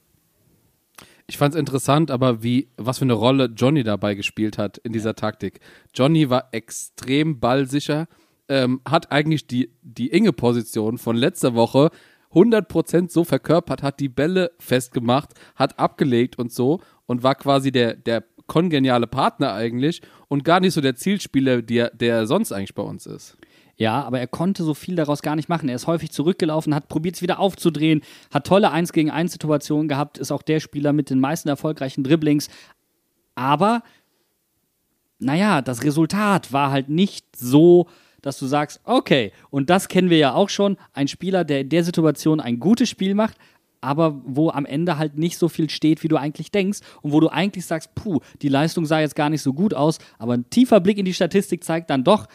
[1.33, 4.93] Ich fand es interessant, aber wie, was für eine Rolle Johnny dabei gespielt hat in
[4.93, 5.61] dieser Taktik.
[5.95, 8.05] Johnny war extrem ballsicher,
[8.47, 11.89] ähm, hat eigentlich die, die enge Position von letzter Woche
[12.33, 17.95] 100% so verkörpert, hat die Bälle festgemacht, hat abgelegt und so und war quasi der,
[17.95, 22.83] der kongeniale Partner eigentlich und gar nicht so der Zielspieler, der, der sonst eigentlich bei
[22.83, 23.37] uns ist.
[23.83, 25.67] Ja, aber er konnte so viel daraus gar nicht machen.
[25.67, 28.01] Er ist häufig zurückgelaufen, hat probiert, es wieder aufzudrehen,
[28.33, 32.01] hat tolle 1 gegen 1 Situationen gehabt, ist auch der Spieler mit den meisten erfolgreichen
[32.01, 32.47] Dribblings.
[33.35, 33.83] Aber,
[35.19, 37.89] naja, das Resultat war halt nicht so,
[38.21, 41.67] dass du sagst, okay, und das kennen wir ja auch schon, ein Spieler, der in
[41.67, 43.35] der Situation ein gutes Spiel macht,
[43.81, 47.19] aber wo am Ende halt nicht so viel steht, wie du eigentlich denkst und wo
[47.19, 50.49] du eigentlich sagst, puh, die Leistung sah jetzt gar nicht so gut aus, aber ein
[50.49, 52.29] tiefer Blick in die Statistik zeigt dann doch,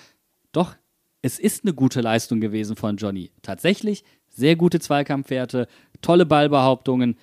[0.52, 0.74] doch,
[1.22, 3.30] es ist eine gute Leistung gewesen von Johnny.
[3.42, 5.66] Tatsächlich sehr gute Zweikampfwerte,
[6.00, 7.16] tolle Ballbehauptungen.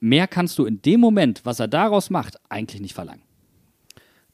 [0.00, 3.22] Mehr kannst du in dem Moment, was er daraus macht, eigentlich nicht verlangen.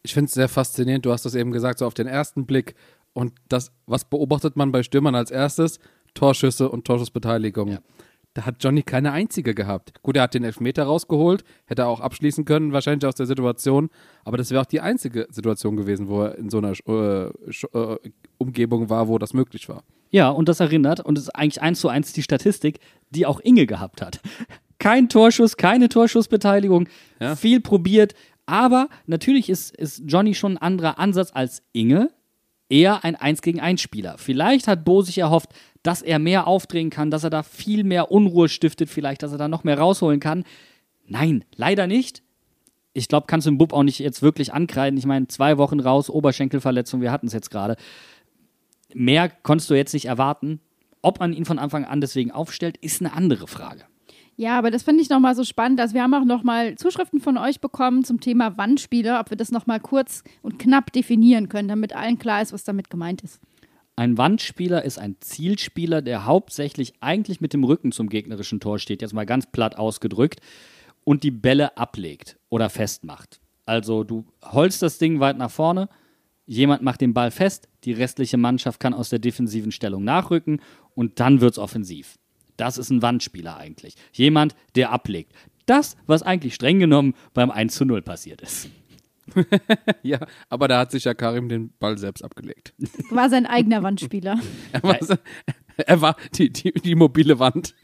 [0.03, 1.07] Ich finde es sehr faszinierend.
[1.07, 2.75] Du hast das eben gesagt, so auf den ersten Blick.
[3.15, 5.79] Und das, was beobachtet man bei Stürmern als erstes?
[6.13, 7.69] Torschüsse und Torschussbeteiligung.
[7.69, 7.79] Ja.
[8.35, 10.03] Da hat Johnny keine einzige gehabt.
[10.03, 13.91] Gut, er hat den Elfmeter rausgeholt, hätte er auch abschließen können, wahrscheinlich aus der Situation.
[14.25, 17.99] Aber das wäre auch die einzige Situation gewesen, wo er in so einer äh, äh,
[18.39, 19.85] Umgebung war, wo das möglich war.
[20.11, 23.41] Ja, und das erinnert, und es ist eigentlich eins zu eins die Statistik, die auch
[23.41, 24.21] Inge gehabt hat.
[24.79, 26.89] Kein Torschuss, keine Torschussbeteiligung,
[27.21, 27.37] Ja.
[27.37, 32.11] viel probiert, aber natürlich ist, ist Johnny schon ein anderer Ansatz als Inge,
[32.69, 34.17] eher ein 1 gegen 1 Spieler.
[34.19, 35.51] Vielleicht hat Bo sich erhofft,
[35.85, 39.39] dass er mehr aufdrehen kann, dass er da viel mehr Unruhe stiftet, vielleicht, dass er
[39.39, 40.43] da noch mehr rausholen kann.
[41.07, 42.23] Nein, leider nicht.
[42.95, 44.99] Ich glaube, kannst du dem Bub auch nicht jetzt wirklich ankreiden.
[44.99, 47.77] Ich meine, zwei Wochen raus, Oberschenkelverletzung, wir hatten es jetzt gerade.
[48.95, 50.61] Mehr konntest du jetzt nicht erwarten.
[51.03, 53.85] Ob man ihn von Anfang an deswegen aufstellt, ist eine andere Frage.
[54.37, 55.81] Ja, aber das finde ich nochmal so spannend.
[55.81, 59.53] Also wir haben auch nochmal Zuschriften von euch bekommen zum Thema Wandspieler, ob wir das
[59.53, 63.41] nochmal kurz und knapp definieren können, damit allen klar ist, was damit gemeint ist.
[63.97, 69.03] Ein Wandspieler ist ein Zielspieler, der hauptsächlich eigentlich mit dem Rücken zum gegnerischen Tor steht,
[69.03, 70.41] jetzt mal ganz platt ausgedrückt,
[71.05, 73.41] und die Bälle ablegt oder festmacht.
[73.67, 75.89] Also du holst das Ding weit nach vorne,
[76.47, 80.61] jemand macht den Ball fest, die restliche Mannschaft kann aus der defensiven Stellung nachrücken
[80.95, 82.19] und dann wird's offensiv.
[82.57, 83.95] Das ist ein Wandspieler eigentlich.
[84.13, 85.35] Jemand, der ablegt.
[85.67, 88.69] Das, was eigentlich streng genommen beim 1 zu 0 passiert ist.
[90.03, 92.75] Ja, aber da hat sich ja Karim den Ball selbst abgelegt.
[93.11, 94.39] War sein eigener Wandspieler.
[94.73, 94.99] Er war,
[95.77, 97.75] er war die, die, die mobile Wand.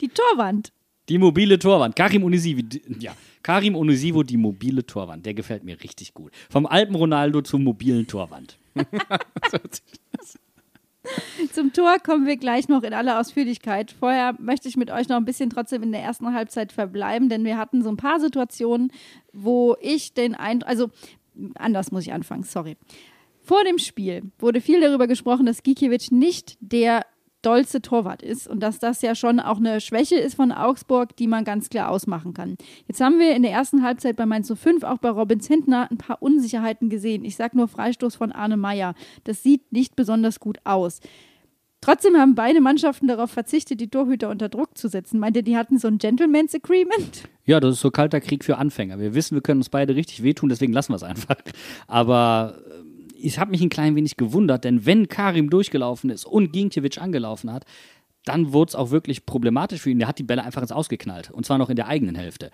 [0.00, 0.72] Die Torwand.
[1.08, 1.94] Die mobile Torwand.
[1.94, 3.14] Karim Unisivo, die- ja.
[3.42, 5.24] Karim Unisivo, die mobile Torwand.
[5.26, 6.32] Der gefällt mir richtig gut.
[6.50, 8.58] Vom alten Ronaldo zum mobilen Torwand.
[11.52, 13.92] Zum Tor kommen wir gleich noch in aller Ausführlichkeit.
[13.92, 17.44] Vorher möchte ich mit euch noch ein bisschen trotzdem in der ersten Halbzeit verbleiben, denn
[17.44, 18.92] wir hatten so ein paar Situationen,
[19.32, 20.90] wo ich den Eindruck, also
[21.54, 22.76] anders muss ich anfangen, sorry.
[23.42, 27.06] Vor dem Spiel wurde viel darüber gesprochen, dass Gikiewicz nicht der
[27.46, 31.28] dollste Torwart ist und dass das ja schon auch eine Schwäche ist von Augsburg, die
[31.28, 32.56] man ganz klar ausmachen kann.
[32.88, 35.98] Jetzt haben wir in der ersten Halbzeit bei Mainz 05 auch bei Robin Zentner ein
[35.98, 37.24] paar Unsicherheiten gesehen.
[37.24, 38.94] Ich sage nur Freistoß von Arne Meyer.
[39.24, 41.00] Das sieht nicht besonders gut aus.
[41.80, 45.20] Trotzdem haben beide Mannschaften darauf verzichtet, die Torhüter unter Druck zu setzen.
[45.20, 47.28] Meint ihr, die hatten so ein Gentleman's Agreement?
[47.44, 48.98] Ja, das ist so kalter Krieg für Anfänger.
[48.98, 51.36] Wir wissen, wir können uns beide richtig wehtun, deswegen lassen wir es einfach.
[51.86, 52.86] Aber äh,
[53.18, 57.52] ich habe mich ein klein wenig gewundert, denn wenn Karim durchgelaufen ist und Ginkiewicz angelaufen
[57.52, 57.64] hat,
[58.24, 59.98] dann wurde es auch wirklich problematisch für ihn.
[59.98, 61.30] Der hat die Bälle einfach ins Ausgeknallt.
[61.30, 62.50] Und zwar noch in der eigenen Hälfte.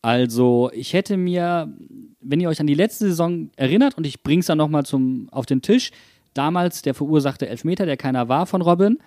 [0.00, 1.72] Also, ich hätte mir,
[2.20, 4.84] wenn ihr euch an die letzte Saison erinnert, und ich bringe es dann nochmal
[5.32, 5.90] auf den Tisch,
[6.34, 8.98] damals der verursachte Elfmeter, der keiner war von Robin,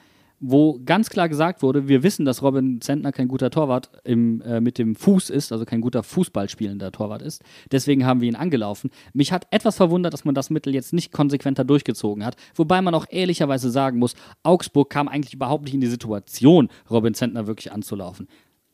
[0.44, 4.60] wo ganz klar gesagt wurde, wir wissen, dass Robin Zentner kein guter Torwart im, äh,
[4.60, 7.44] mit dem Fuß ist, also kein guter Fußballspielender Torwart ist.
[7.72, 8.90] Deswegen haben wir ihn angelaufen.
[9.14, 12.36] Mich hat etwas verwundert, dass man das Mittel jetzt nicht konsequenter durchgezogen hat.
[12.56, 17.14] Wobei man auch ehrlicherweise sagen muss, Augsburg kam eigentlich überhaupt nicht in die Situation, Robin
[17.14, 18.28] Zentner wirklich anzulaufen.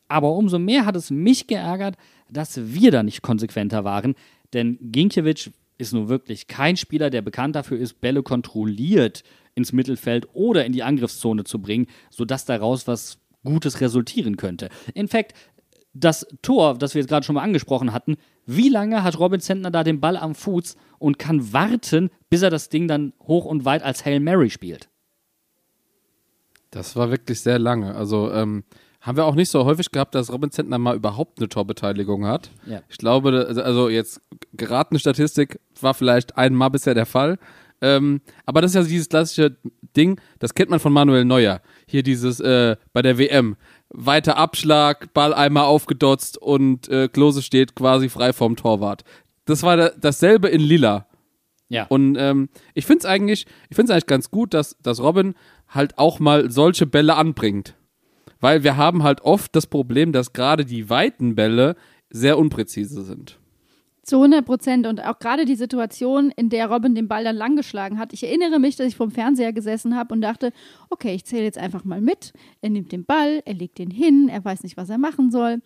[0.08, 1.96] Aber umso mehr hat es mich geärgert,
[2.30, 4.14] dass wir da nicht konsequenter waren,
[4.54, 9.22] denn Ginkiewicz ist nun wirklich kein Spieler, der bekannt dafür ist, Bälle kontrolliert
[9.58, 14.70] ins Mittelfeld oder in die Angriffszone zu bringen, sodass daraus was Gutes resultieren könnte.
[14.94, 15.34] In fact,
[15.92, 18.16] das Tor, das wir jetzt gerade schon mal angesprochen hatten,
[18.46, 22.50] wie lange hat Robin Zentner da den Ball am Fuß und kann warten, bis er
[22.50, 24.88] das Ding dann hoch und weit als Hail Mary spielt.
[26.70, 27.94] Das war wirklich sehr lange.
[27.94, 28.64] Also ähm,
[29.00, 32.50] haben wir auch nicht so häufig gehabt, dass Robin Zentner mal überhaupt eine Torbeteiligung hat.
[32.66, 32.82] Ja.
[32.88, 34.20] Ich glaube, also- jetzt
[34.52, 37.38] geratene Statistik war vielleicht einmal bisher der Fall.
[37.80, 39.56] Ähm, aber das ist ja dieses klassische
[39.96, 41.60] Ding, das kennt man von Manuel Neuer.
[41.86, 43.56] Hier dieses äh, bei der WM.
[43.90, 49.02] Weiter Abschlag, Ball einmal aufgedotzt und äh, Klose steht quasi frei vorm Torwart.
[49.46, 51.06] Das war da, dasselbe in Lila.
[51.68, 51.86] Ja.
[51.88, 55.34] Und ähm, ich finde es eigentlich, ich eigentlich ganz gut, dass, dass Robin
[55.68, 57.74] halt auch mal solche Bälle anbringt.
[58.40, 61.76] Weil wir haben halt oft das Problem, dass gerade die weiten Bälle
[62.10, 63.38] sehr unpräzise sind.
[64.08, 64.86] Zu 100 Prozent.
[64.86, 68.14] Und auch gerade die Situation, in der Robin den Ball dann langgeschlagen hat.
[68.14, 70.50] Ich erinnere mich, dass ich vorm Fernseher gesessen habe und dachte,
[70.88, 72.32] okay, ich zähle jetzt einfach mal mit.
[72.62, 75.60] Er nimmt den Ball, er legt den hin, er weiß nicht, was er machen soll.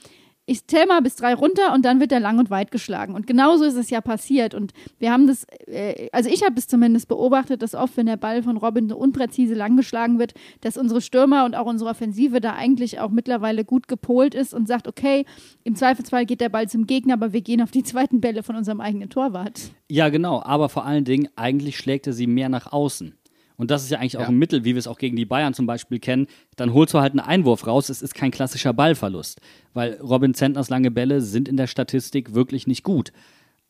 [0.44, 3.14] Ich zähle mal bis drei runter und dann wird er lang und weit geschlagen.
[3.14, 4.54] Und genauso ist es ja passiert.
[4.54, 8.16] Und wir haben das, äh, also ich habe es zumindest beobachtet, dass oft, wenn der
[8.16, 12.40] Ball von Robin so unpräzise lang geschlagen wird, dass unsere Stürmer und auch unsere Offensive
[12.40, 15.26] da eigentlich auch mittlerweile gut gepolt ist und sagt, okay,
[15.62, 18.56] im Zweifelsfall geht der Ball zum Gegner, aber wir gehen auf die zweiten Bälle von
[18.56, 19.60] unserem eigenen Torwart.
[19.88, 23.14] Ja, genau, aber vor allen Dingen, eigentlich schlägt er sie mehr nach außen.
[23.56, 24.28] Und das ist ja eigentlich auch Ja.
[24.28, 26.26] ein Mittel, wie wir es auch gegen die Bayern zum Beispiel kennen.
[26.56, 29.40] Dann holst du halt einen Einwurf raus, es ist kein klassischer Ballverlust.
[29.74, 33.12] Weil Robin Zentners lange Bälle sind in der Statistik wirklich nicht gut.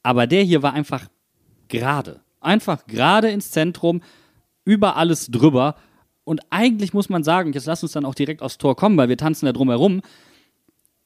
[0.02, 1.08] Aber der hier war einfach
[1.68, 2.20] gerade.
[2.40, 4.02] Einfach gerade ins Zentrum,
[4.64, 5.76] über alles drüber.
[6.24, 9.08] Und eigentlich muss man sagen, jetzt lass uns dann auch direkt aufs Tor kommen, weil
[9.08, 10.00] wir tanzen da drum herum.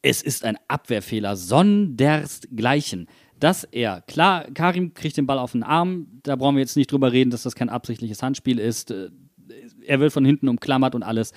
[0.03, 3.09] Es ist ein Abwehrfehler, sondersgleichen.
[3.39, 6.91] Dass er, klar, Karim kriegt den Ball auf den Arm, da brauchen wir jetzt nicht
[6.91, 8.91] drüber reden, dass das kein absichtliches Handspiel ist.
[8.91, 9.11] Äh,
[9.87, 11.33] Er wird von hinten umklammert und alles.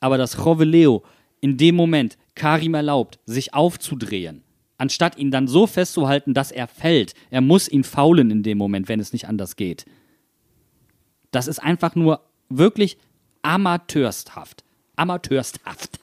[0.00, 1.02] Aber dass Joveleo
[1.40, 4.42] in dem Moment Karim erlaubt, sich aufzudrehen,
[4.78, 8.88] anstatt ihn dann so festzuhalten, dass er fällt, er muss ihn faulen in dem Moment,
[8.88, 9.84] wenn es nicht anders geht.
[11.30, 12.96] Das ist einfach nur wirklich
[13.42, 14.64] amateursthaft.
[14.96, 16.00] Amateursthaft.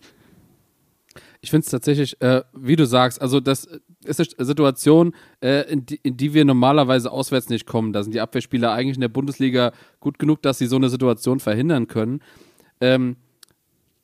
[1.41, 3.67] Ich finde es tatsächlich, äh, wie du sagst, also das
[4.03, 7.93] ist eine Situation, äh, in, die, in die wir normalerweise auswärts nicht kommen.
[7.93, 9.71] Da sind die Abwehrspieler eigentlich in der Bundesliga
[10.01, 12.21] gut genug, dass sie so eine Situation verhindern können.
[12.81, 13.15] Ähm,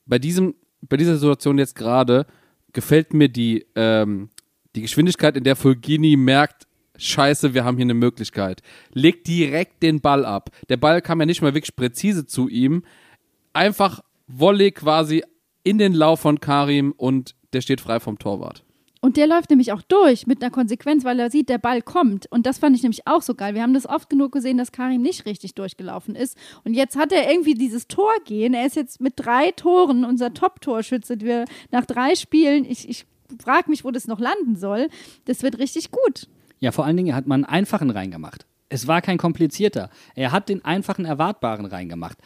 [0.06, 2.26] bei, diesem, bei dieser Situation jetzt gerade
[2.72, 4.30] gefällt mir die, ähm,
[4.76, 6.68] die Geschwindigkeit, in der Fulgini merkt,
[6.98, 8.62] Scheiße, wir haben hier eine Möglichkeit.
[8.94, 10.52] Legt direkt den Ball ab.
[10.70, 12.84] Der Ball kam ja nicht mal wirklich präzise zu ihm.
[13.52, 15.24] Einfach Volley quasi
[15.66, 18.64] in den Lauf von Karim und der steht frei vom Torwart.
[19.02, 22.26] Und der läuft nämlich auch durch mit einer Konsequenz, weil er sieht, der Ball kommt.
[22.32, 23.54] Und das fand ich nämlich auch so geil.
[23.54, 26.38] Wir haben das oft genug gesehen, dass Karim nicht richtig durchgelaufen ist.
[26.64, 28.54] Und jetzt hat er irgendwie dieses Tor gehen.
[28.54, 31.20] Er ist jetzt mit drei Toren unser Top-Torschütze.
[31.22, 33.06] Wir nach drei Spielen, ich, ich
[33.40, 34.88] frage mich, wo das noch landen soll.
[35.26, 36.28] Das wird richtig gut.
[36.60, 38.48] Ja, vor allen Dingen hat man einen einfachen reingemacht.
[38.70, 39.90] Es war kein komplizierter.
[40.16, 42.18] Er hat den einfachen Erwartbaren reingemacht.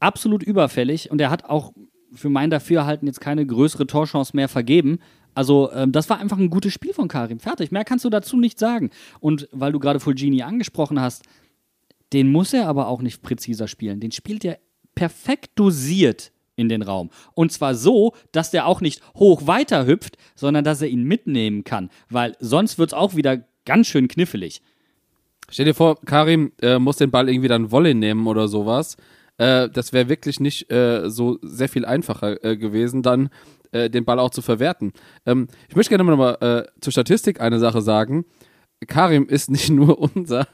[0.00, 1.72] Absolut überfällig und er hat auch
[2.14, 4.98] für mein Dafürhalten jetzt keine größere Torchance mehr vergeben.
[5.34, 7.40] Also, ähm, das war einfach ein gutes Spiel von Karim.
[7.40, 7.72] Fertig.
[7.72, 8.90] Mehr kannst du dazu nicht sagen.
[9.20, 11.24] Und weil du gerade Fulgini angesprochen hast,
[12.12, 14.00] den muss er aber auch nicht präziser spielen.
[14.00, 14.58] Den spielt er
[14.94, 17.10] perfekt dosiert in den Raum.
[17.34, 21.64] Und zwar so, dass der auch nicht hoch weiter hüpft, sondern dass er ihn mitnehmen
[21.64, 21.90] kann.
[22.08, 24.62] Weil sonst wird es auch wieder ganz schön knifflig.
[25.50, 28.96] Stell dir vor, Karim äh, muss den Ball irgendwie dann Volley nehmen oder sowas.
[29.38, 33.30] Äh, das wäre wirklich nicht äh, so sehr viel einfacher äh, gewesen, dann
[33.72, 34.92] äh, den Ball auch zu verwerten.
[35.26, 38.24] Ähm, ich möchte gerne mal äh, zur Statistik eine Sache sagen.
[38.86, 40.46] Karim ist nicht nur unser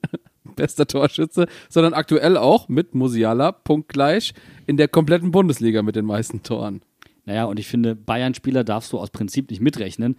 [0.56, 4.34] bester Torschütze, sondern aktuell auch mit Musiala punktgleich
[4.66, 6.82] in der kompletten Bundesliga mit den meisten Toren.
[7.24, 10.16] Naja, und ich finde, Bayern-Spieler darfst du aus Prinzip nicht mitrechnen,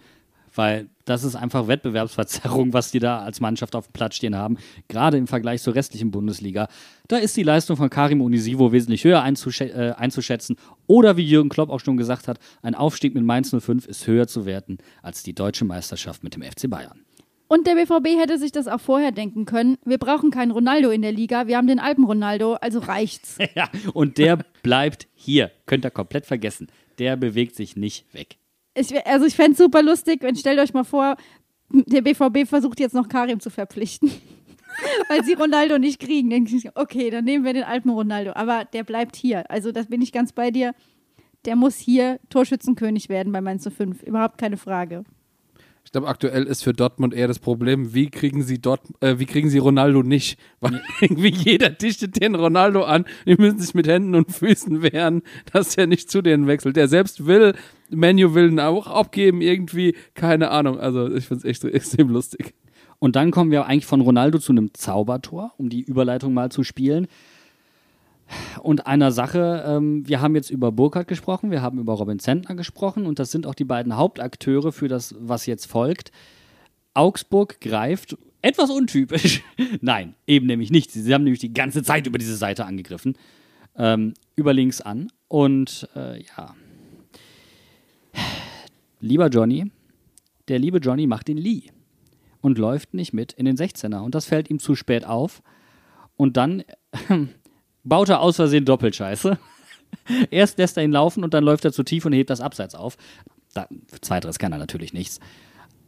[0.54, 4.56] weil das ist einfach Wettbewerbsverzerrung, was die da als Mannschaft auf dem Platz stehen haben.
[4.88, 6.68] Gerade im Vergleich zur restlichen Bundesliga.
[7.08, 10.56] Da ist die Leistung von Karim Unisivo wesentlich höher einzusch äh, einzuschätzen.
[10.86, 14.26] Oder wie Jürgen Klopp auch schon gesagt hat, ein Aufstieg mit Mainz 05 ist höher
[14.26, 17.04] zu werten als die deutsche Meisterschaft mit dem FC Bayern.
[17.46, 19.76] Und der BVB hätte sich das auch vorher denken können.
[19.84, 21.46] Wir brauchen keinen Ronaldo in der Liga.
[21.46, 23.38] Wir haben den Alpen-Ronaldo, also reicht's.
[23.54, 25.50] ja, und der bleibt hier.
[25.66, 26.68] Könnt ihr komplett vergessen.
[26.98, 28.38] Der bewegt sich nicht weg.
[28.74, 31.16] Ich, also ich fände es super lustig, wenn stellt euch mal vor,
[31.70, 34.10] der BVB versucht jetzt noch Karim zu verpflichten.
[35.08, 36.30] Weil sie Ronaldo nicht kriegen.
[36.30, 38.32] Denke ich, okay, dann nehmen wir den alten Ronaldo.
[38.34, 39.48] Aber der bleibt hier.
[39.50, 40.74] Also das bin ich ganz bei dir.
[41.44, 44.02] Der muss hier Torschützenkönig werden bei Mainz 05.
[44.02, 45.04] Überhaupt keine Frage.
[45.84, 49.26] Ich glaube, aktuell ist für Dortmund eher das Problem, wie kriegen sie dort, äh, wie
[49.26, 50.38] kriegen sie Ronaldo nicht?
[50.60, 55.22] Weil irgendwie jeder dichtet den Ronaldo an, die müssen sich mit Händen und Füßen wehren,
[55.52, 56.76] dass er nicht zu denen wechselt.
[56.76, 57.54] Der selbst will,
[57.90, 60.80] Menu will ihn auch abgeben, irgendwie, keine Ahnung.
[60.80, 62.54] Also ich finde es echt extrem lustig.
[62.98, 66.64] Und dann kommen wir eigentlich von Ronaldo zu einem Zaubertor, um die Überleitung mal zu
[66.64, 67.06] spielen.
[68.62, 72.54] Und einer Sache, ähm, wir haben jetzt über Burkhardt gesprochen, wir haben über Robin Zentner
[72.54, 76.10] gesprochen und das sind auch die beiden Hauptakteure für das, was jetzt folgt.
[76.94, 79.42] Augsburg greift etwas untypisch.
[79.80, 80.92] Nein, eben nämlich nicht.
[80.92, 83.16] Sie haben nämlich die ganze Zeit über diese Seite angegriffen.
[83.76, 85.10] Ähm, über links an.
[85.28, 86.54] Und äh, ja.
[89.00, 89.70] Lieber Johnny,
[90.48, 91.64] der liebe Johnny macht den Lee
[92.40, 94.00] und läuft nicht mit in den 16er.
[94.00, 95.42] Und das fällt ihm zu spät auf.
[96.16, 96.62] Und dann
[97.84, 99.38] baut er aus Versehen Doppelscheiße.
[100.30, 102.74] Erst lässt er ihn laufen und dann läuft er zu tief und hebt das Abseits
[102.74, 102.96] auf.
[103.52, 103.68] Da,
[104.00, 105.20] zweiteres kann er natürlich nichts.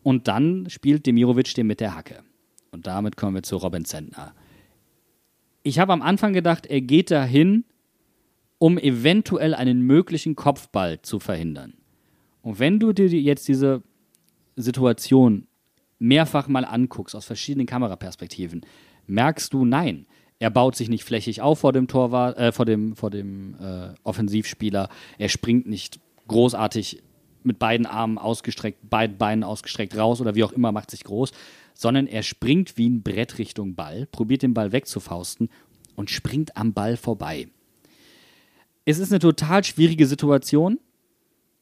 [0.02, 2.22] Und dann spielt Demirovic den mit der Hacke.
[2.70, 4.35] Und damit kommen wir zu Robin Zentner.
[5.62, 7.64] Ich habe am Anfang gedacht, er geht dahin,
[8.59, 11.74] um eventuell einen möglichen Kopfball zu verhindern.
[12.42, 13.82] Und wenn du dir jetzt diese
[14.54, 15.48] Situation
[15.98, 18.64] mehrfach mal anguckst, aus verschiedenen Kameraperspektiven,
[19.06, 20.06] merkst du, nein,
[20.38, 23.94] er baut sich nicht flächig auf vor dem Torwart, äh, vor dem, vor dem äh,
[24.03, 24.88] Offensivspieler.
[25.18, 27.03] Er springt nicht großartig
[27.42, 31.31] mit beiden Armen ausgestreckt, beiden Beinen ausgestreckt raus oder wie auch immer, macht sich groß,
[31.75, 35.49] sondern er springt wie ein Brett Richtung Ball, probiert den Ball wegzufausten
[35.94, 37.49] und springt am Ball vorbei.
[38.85, 40.79] Es ist eine total schwierige Situation,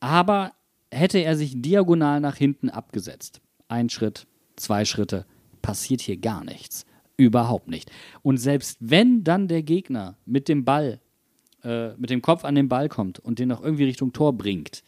[0.01, 0.53] aber
[0.91, 5.27] hätte er sich diagonal nach hinten abgesetzt, ein Schritt, zwei Schritte,
[5.63, 6.87] passiert hier gar nichts.
[7.17, 7.91] Überhaupt nicht.
[8.23, 11.01] Und selbst wenn dann der Gegner mit dem Ball,
[11.63, 14.83] äh, mit dem Kopf an den Ball kommt und den noch irgendwie Richtung Tor bringt,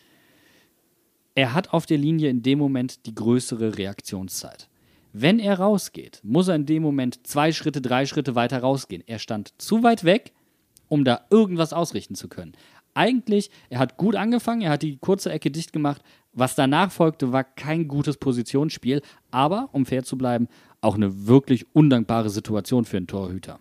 [1.35, 4.69] er hat auf der Linie in dem Moment die größere Reaktionszeit.
[5.13, 9.05] Wenn er rausgeht, muss er in dem Moment zwei Schritte, drei Schritte weiter rausgehen.
[9.07, 10.33] Er stand zu weit weg,
[10.89, 12.53] um da irgendwas ausrichten zu können.
[12.95, 16.03] Eigentlich, er hat gut angefangen, er hat die kurze Ecke dicht gemacht.
[16.33, 20.49] Was danach folgte, war kein gutes Positionsspiel, aber, um fair zu bleiben,
[20.87, 23.59] auch eine wirklich undankbare Situation für einen Torhüter.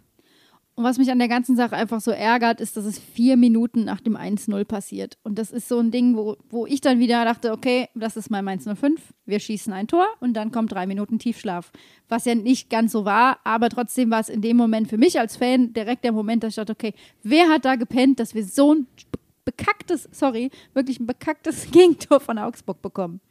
[0.78, 3.86] Und was mich an der ganzen Sache einfach so ärgert, ist, dass es vier Minuten
[3.86, 5.18] nach dem 1-0 passiert.
[5.24, 8.30] Und das ist so ein Ding, wo, wo ich dann wieder dachte, okay, das ist
[8.30, 11.72] mein 1-0-5, wir schießen ein Tor und dann kommt drei Minuten Tiefschlaf.
[12.10, 15.18] Was ja nicht ganz so war, aber trotzdem war es in dem Moment für mich
[15.18, 18.44] als Fan direkt der Moment, dass ich dachte, okay, wer hat da gepennt, dass wir
[18.44, 18.88] so ein
[19.46, 23.22] bekacktes, sorry, wirklich ein bekacktes Gegentor von Augsburg bekommen.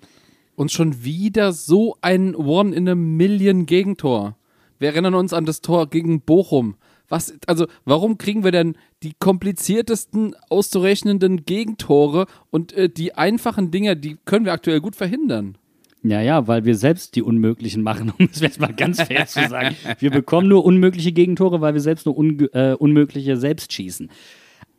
[0.56, 4.36] Und schon wieder so ein One in a Million Gegentor.
[4.78, 6.76] Wir erinnern uns an das Tor gegen Bochum.
[7.08, 13.96] Was, also, warum kriegen wir denn die kompliziertesten auszurechnenden Gegentore und äh, die einfachen Dinge,
[13.96, 15.58] die können wir aktuell gut verhindern?
[16.02, 19.46] Ja, ja, weil wir selbst die Unmöglichen machen, um es jetzt mal ganz fair zu
[19.48, 19.74] sagen.
[19.98, 22.16] Wir bekommen nur unmögliche Gegentore, weil wir selbst nur
[22.54, 24.10] äh, unmögliche selbst schießen.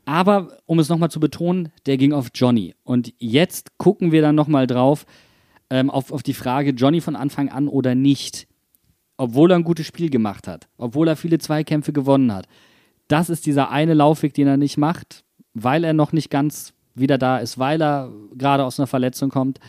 [0.05, 2.75] Aber um es nochmal zu betonen, der ging auf Johnny.
[2.83, 5.05] Und jetzt gucken wir dann nochmal drauf
[5.69, 8.47] ähm, auf, auf die Frage, Johnny von Anfang an oder nicht.
[9.17, 12.47] Obwohl er ein gutes Spiel gemacht hat, obwohl er viele Zweikämpfe gewonnen hat.
[13.07, 15.23] Das ist dieser eine Laufweg, den er nicht macht,
[15.53, 19.59] weil er noch nicht ganz wieder da ist, weil er gerade aus einer Verletzung kommt.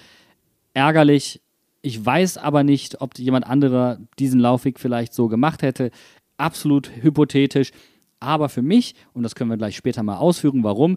[0.75, 1.41] Ärgerlich.
[1.83, 5.91] Ich weiß aber nicht, ob jemand anderer diesen Laufweg vielleicht so gemacht hätte.
[6.37, 7.71] Absolut hypothetisch.
[8.19, 10.97] Aber für mich, und das können wir gleich später mal ausführen, warum,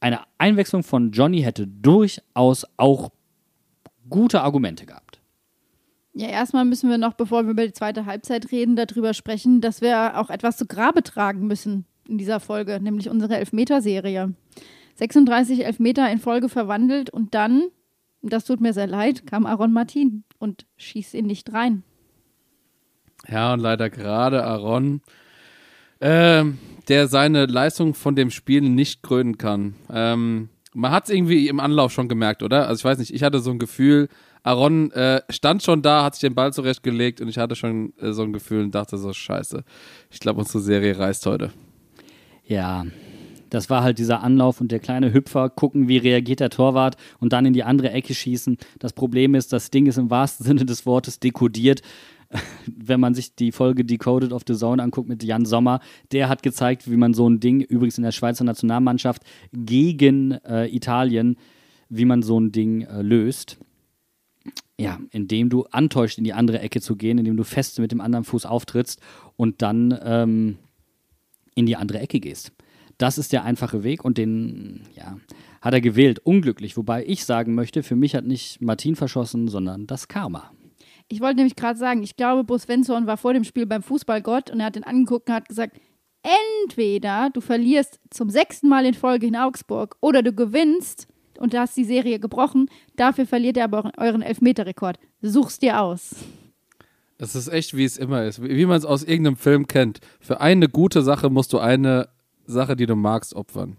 [0.00, 3.10] eine Einwechslung von Johnny hätte durchaus auch
[4.08, 5.20] gute Argumente gehabt.
[6.14, 9.80] Ja, erstmal müssen wir noch, bevor wir über die zweite Halbzeit reden, darüber sprechen, dass
[9.80, 14.34] wir auch etwas zu Grabe tragen müssen in dieser Folge, nämlich unsere Elfmeterserie.
[14.96, 17.68] 36 Elfmeter in Folge verwandelt und dann,
[18.22, 21.84] das tut mir sehr leid, kam Aaron Martin und schießt ihn nicht rein.
[23.28, 25.02] Ja, und leider gerade Aaron
[26.00, 29.74] ähm, der seine Leistung von dem Spiel nicht krönen kann.
[29.90, 32.68] Ähm, man hat es irgendwie im Anlauf schon gemerkt, oder?
[32.68, 34.08] Also ich weiß nicht, ich hatte so ein Gefühl,
[34.44, 38.12] Aaron äh, stand schon da, hat sich den Ball zurechtgelegt und ich hatte schon äh,
[38.12, 39.64] so ein Gefühl und dachte so, scheiße,
[40.08, 41.50] ich glaube, unsere Serie reißt heute.
[42.46, 42.86] Ja,
[43.50, 47.32] das war halt dieser Anlauf und der kleine Hüpfer, gucken, wie reagiert der Torwart und
[47.32, 48.56] dann in die andere Ecke schießen.
[48.78, 51.82] Das Problem ist, das Ding ist im wahrsten Sinne des Wortes dekodiert
[52.66, 55.80] wenn man sich die Folge Decoded of the Zone anguckt mit Jan Sommer,
[56.12, 60.66] der hat gezeigt, wie man so ein Ding, übrigens in der Schweizer Nationalmannschaft, gegen äh,
[60.66, 61.36] Italien,
[61.88, 63.58] wie man so ein Ding äh, löst.
[64.80, 68.00] Ja, indem du antäuscht, in die andere Ecke zu gehen, indem du fest mit dem
[68.00, 69.00] anderen Fuß auftrittst
[69.36, 70.58] und dann ähm,
[71.54, 72.52] in die andere Ecke gehst.
[72.96, 75.18] Das ist der einfache Weg und den, ja,
[75.60, 76.20] hat er gewählt.
[76.20, 76.76] Unglücklich.
[76.76, 80.52] Wobei ich sagen möchte, für mich hat nicht Martin verschossen, sondern das Karma.
[81.08, 84.50] Ich wollte nämlich gerade sagen, ich glaube, Bo Svensson war vor dem Spiel beim Fußballgott
[84.50, 85.78] und er hat den angeguckt und hat gesagt,
[86.22, 91.06] entweder du verlierst zum sechsten Mal in Folge in Augsburg oder du gewinnst
[91.38, 94.98] und du hast die Serie gebrochen, dafür verliert er aber euren Elfmeterrekord.
[95.22, 96.14] Such's dir aus.
[97.16, 98.42] Es ist echt, wie es immer ist.
[98.42, 100.00] Wie man es aus irgendeinem Film kennt.
[100.20, 102.08] Für eine gute Sache musst du eine
[102.46, 103.76] Sache, die du magst, opfern.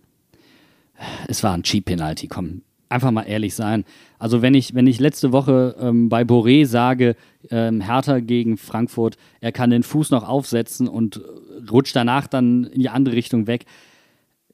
[1.28, 2.64] Es war ein Cheap Penalty, komm.
[2.90, 3.86] Einfach mal ehrlich sein.
[4.18, 7.16] Also wenn ich, wenn ich letzte Woche ähm, bei Boré sage,
[7.52, 12.64] ähm, Hertha gegen Frankfurt, er kann den Fuß noch aufsetzen und äh, rutscht danach dann
[12.64, 13.66] in die andere Richtung weg.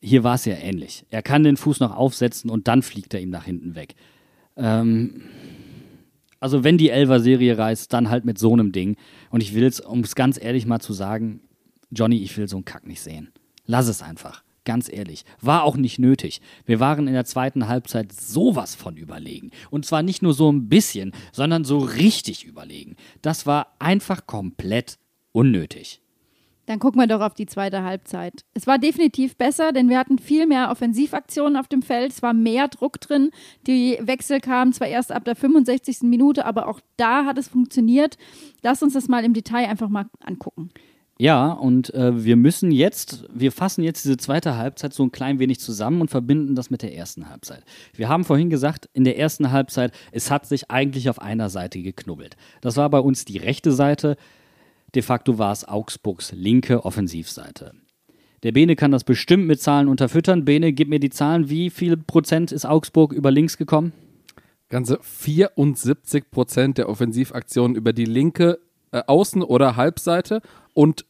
[0.02, 1.06] Hier war es ja ähnlich.
[1.10, 3.96] Er kann den Fuß noch aufsetzen und dann fliegt er ihm nach hinten weg.
[4.58, 5.22] Ähm,
[6.42, 8.98] also wenn die Elver-Serie reißt, dann halt mit so einem Ding.
[9.30, 11.40] Und ich will es, um es ganz ehrlich mal zu sagen,
[11.90, 13.32] Johnny, ich will so einen Kack nicht sehen.
[13.66, 14.44] Lass es einfach.
[14.66, 15.24] Ganz ehrlich.
[15.42, 16.42] War auch nicht nötig.
[16.66, 19.52] Wir waren in der zweiten Halbzeit sowas von überlegen.
[19.70, 22.96] Und zwar nicht nur so ein bisschen, sondern so richtig überlegen.
[23.22, 24.98] Das war einfach komplett
[25.32, 26.02] unnötig.
[26.66, 28.44] Dann gucken wir doch auf die zweite Halbzeit.
[28.56, 32.12] Es war definitiv besser, denn wir hatten viel mehr Offensivaktionen auf dem Feld.
[32.12, 33.30] Es war mehr Druck drin.
[33.68, 36.02] Die Wechsel kamen zwar erst ab der 65.
[36.02, 38.18] Minute, aber auch da hat es funktioniert.
[38.64, 40.72] Lass uns das mal im Detail einfach mal angucken.
[41.18, 45.40] Ja, und äh, wir müssen jetzt, wir fassen jetzt diese zweite Halbzeit so ein klein
[45.40, 47.64] wenig zusammen und verbinden das mit der ersten Halbzeit.
[47.94, 51.82] Wir haben vorhin gesagt, in der ersten Halbzeit, es hat sich eigentlich auf einer Seite
[51.82, 52.36] geknubbelt.
[52.60, 54.18] Das war bei uns die rechte Seite.
[54.94, 57.72] De facto war es Augsburgs linke Offensivseite.
[58.44, 60.44] Der Bene kann das bestimmt mit Zahlen unterfüttern.
[60.44, 61.50] Bene, gib mir die Zahlen.
[61.50, 63.94] Wie viel Prozent ist Augsburg über links gekommen?
[64.68, 68.60] Ganze 74 Prozent der Offensivaktionen über die linke
[68.96, 70.42] äh, Außen- oder Halbseite
[70.74, 71.06] und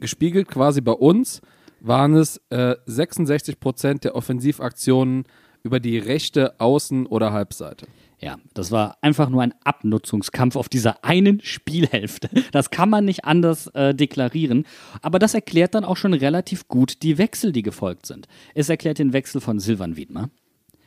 [0.00, 1.40] gespiegelt quasi bei uns
[1.80, 5.24] waren es äh, 66 Prozent der Offensivaktionen
[5.62, 7.86] über die rechte Außen- oder Halbseite.
[8.20, 12.28] Ja, das war einfach nur ein Abnutzungskampf auf dieser einen Spielhälfte.
[12.50, 14.66] Das kann man nicht anders äh, deklarieren.
[15.02, 18.26] Aber das erklärt dann auch schon relativ gut die Wechsel, die gefolgt sind.
[18.56, 20.30] Es erklärt den Wechsel von Silvan Wiedmer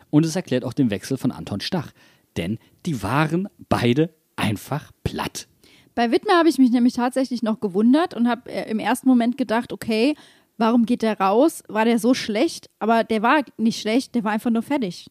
[0.09, 1.93] und es erklärt auch den Wechsel von Anton Stach.
[2.35, 5.47] Denn die waren beide einfach platt.
[5.95, 9.37] Bei Wittmer habe ich mich nämlich tatsächlich noch gewundert und habe äh, im ersten Moment
[9.37, 10.15] gedacht, okay,
[10.57, 11.63] warum geht der raus?
[11.67, 12.69] War der so schlecht?
[12.79, 15.07] Aber der war nicht schlecht, der war einfach nur fertig.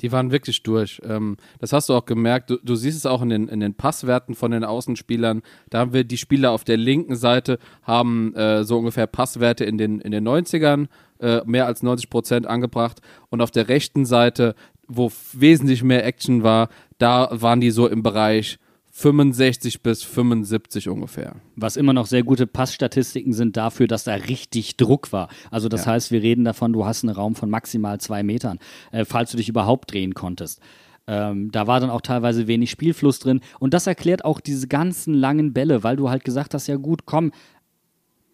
[0.00, 1.00] Die waren wirklich durch.
[1.04, 2.50] Ähm, das hast du auch gemerkt.
[2.50, 5.42] Du, du siehst es auch in den, in den Passwerten von den Außenspielern.
[5.70, 9.76] Da haben wir die Spieler auf der linken Seite haben äh, so ungefähr Passwerte in
[9.76, 10.86] den, in den 90ern,
[11.18, 13.00] äh, mehr als 90 Prozent angebracht.
[13.30, 14.54] Und auf der rechten Seite,
[14.86, 16.68] wo wesentlich mehr Action war,
[16.98, 18.58] da waren die so im Bereich
[19.00, 21.36] 65 bis 75 ungefähr.
[21.54, 25.28] Was immer noch sehr gute Passstatistiken sind dafür, dass da richtig Druck war.
[25.52, 25.92] Also das Ja.
[25.92, 28.58] heißt, wir reden davon, du hast einen Raum von maximal zwei Metern,
[28.90, 30.60] äh, falls du dich überhaupt drehen konntest.
[31.06, 33.40] Ähm, da war dann auch teilweise wenig Spielfluss drin.
[33.60, 37.06] Und das erklärt auch diese ganzen langen Bälle, weil du halt gesagt hast, ja gut,
[37.06, 37.30] komm,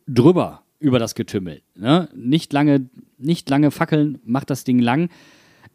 [0.09, 1.61] drüber über das Getümmel.
[1.77, 2.09] Ne?
[2.17, 2.89] Nicht, lange,
[3.19, 5.11] nicht lange fackeln, mach das Ding lang.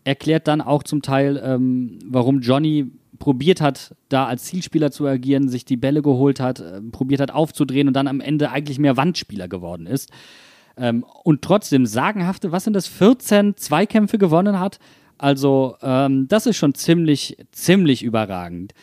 [0.04, 5.49] Erklärt dann auch zum Teil, ähm, warum Johnny probiert hat, da als Zielspieler zu agieren,
[5.49, 8.97] sich die Bälle geholt hat, äh, probiert hat aufzudrehen und dann am Ende eigentlich mehr
[8.97, 10.09] Wandspieler geworden ist.
[10.78, 14.80] Ähm, und trotzdem sagenhafte, was sind das, 14 Zweikämpfe gewonnen hat.
[15.17, 18.74] Also ähm, das ist schon ziemlich, ziemlich überragend.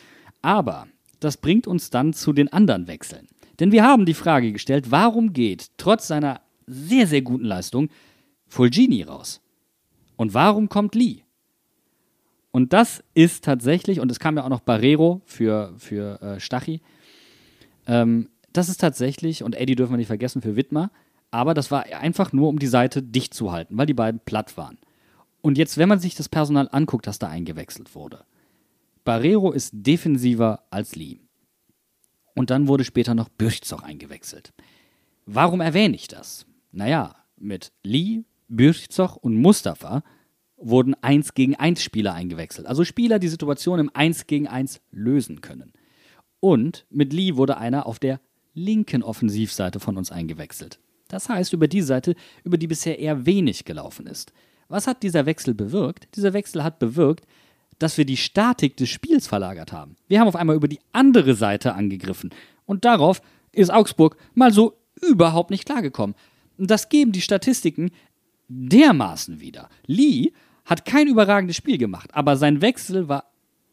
[0.41, 0.87] Aber
[1.19, 3.27] das bringt uns dann zu den anderen Wechseln.
[3.59, 7.89] Denn wir haben die Frage gestellt, warum geht trotz seiner sehr, sehr guten Leistung
[8.47, 9.41] Fulgini raus?
[10.15, 11.23] Und warum kommt Lee?
[12.57, 16.81] Und das ist tatsächlich, und es kam ja auch noch Barrero für, für äh, Stachy,
[17.85, 20.89] ähm, das ist tatsächlich, und Eddie dürfen wir nicht vergessen, für Wittmer,
[21.29, 24.57] aber das war einfach nur, um die Seite dicht zu halten, weil die beiden platt
[24.57, 24.79] waren.
[25.41, 28.25] Und jetzt, wenn man sich das Personal anguckt, das da eingewechselt wurde,
[29.03, 31.19] Barrero ist defensiver als Lee.
[32.33, 34.51] Und dann wurde später noch Bürchzoch eingewechselt.
[35.27, 36.47] Warum erwähne ich das?
[36.71, 40.01] Naja, mit Lee, Bürchzoch und Mustafa
[40.57, 42.67] wurden 1 gegen 1 Spieler eingewechselt.
[42.67, 45.71] Also Spieler, die Situation im 1 gegen 1 lösen können.
[46.39, 48.19] Und mit Lee wurde einer auf der
[48.53, 50.79] linken Offensivseite von uns eingewechselt.
[51.07, 54.33] Das heißt, über die Seite, über die bisher eher wenig gelaufen ist.
[54.67, 56.07] Was hat dieser Wechsel bewirkt?
[56.15, 57.25] Dieser Wechsel hat bewirkt,
[57.79, 59.95] dass wir die Statik des Spiels verlagert haben.
[60.07, 62.31] Wir haben auf einmal über die andere Seite angegriffen.
[62.65, 63.21] Und darauf
[63.53, 66.15] ist Augsburg mal so überhaupt nicht klargekommen.
[66.57, 67.91] Das geben die Statistiken
[68.47, 69.69] dermaßen wieder.
[69.85, 70.31] Lee
[70.67, 73.31] hat kein überragendes Spiel gemacht, aber sein Wechsel war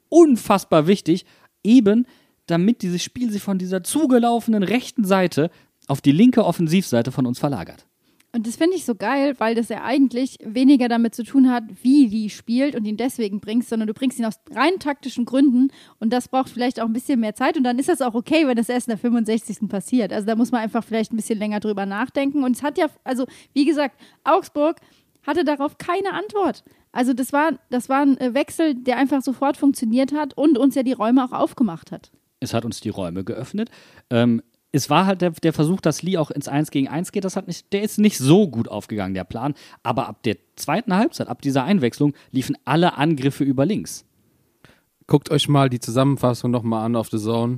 [0.08, 1.26] unfassbar wichtig,
[1.62, 2.06] eben
[2.46, 5.50] damit dieses Spiel sich von dieser zugelaufenen rechten Seite
[5.86, 7.86] auf die linke Offensivseite von uns verlagert.
[8.32, 11.62] Und das finde ich so geil, weil das ja eigentlich weniger damit zu tun hat,
[11.82, 15.68] wie die spielt und ihn deswegen bringst, sondern du bringst ihn aus rein taktischen Gründen
[16.00, 18.48] und das braucht vielleicht auch ein bisschen mehr Zeit und dann ist das auch okay,
[18.48, 19.68] wenn das erst in der 65.
[19.68, 20.12] passiert.
[20.12, 22.86] Also da muss man einfach vielleicht ein bisschen länger drüber nachdenken und es hat ja,
[23.04, 24.80] also wie gesagt, Augsburg
[25.24, 26.64] hatte darauf keine Antwort.
[26.94, 30.76] Also das war, das war ein äh, Wechsel, der einfach sofort funktioniert hat und uns
[30.76, 32.12] ja die Räume auch aufgemacht hat.
[32.38, 33.68] Es hat uns die Räume geöffnet.
[34.10, 37.24] Ähm, es war halt der, der Versuch, dass Lee auch ins 1 gegen 1 geht.
[37.24, 39.54] Das hat nicht, der ist nicht so gut aufgegangen, der Plan.
[39.82, 44.04] Aber ab der zweiten Halbzeit, ab dieser Einwechslung, liefen alle Angriffe über links.
[45.08, 47.56] Guckt euch mal die Zusammenfassung nochmal an auf The Zone.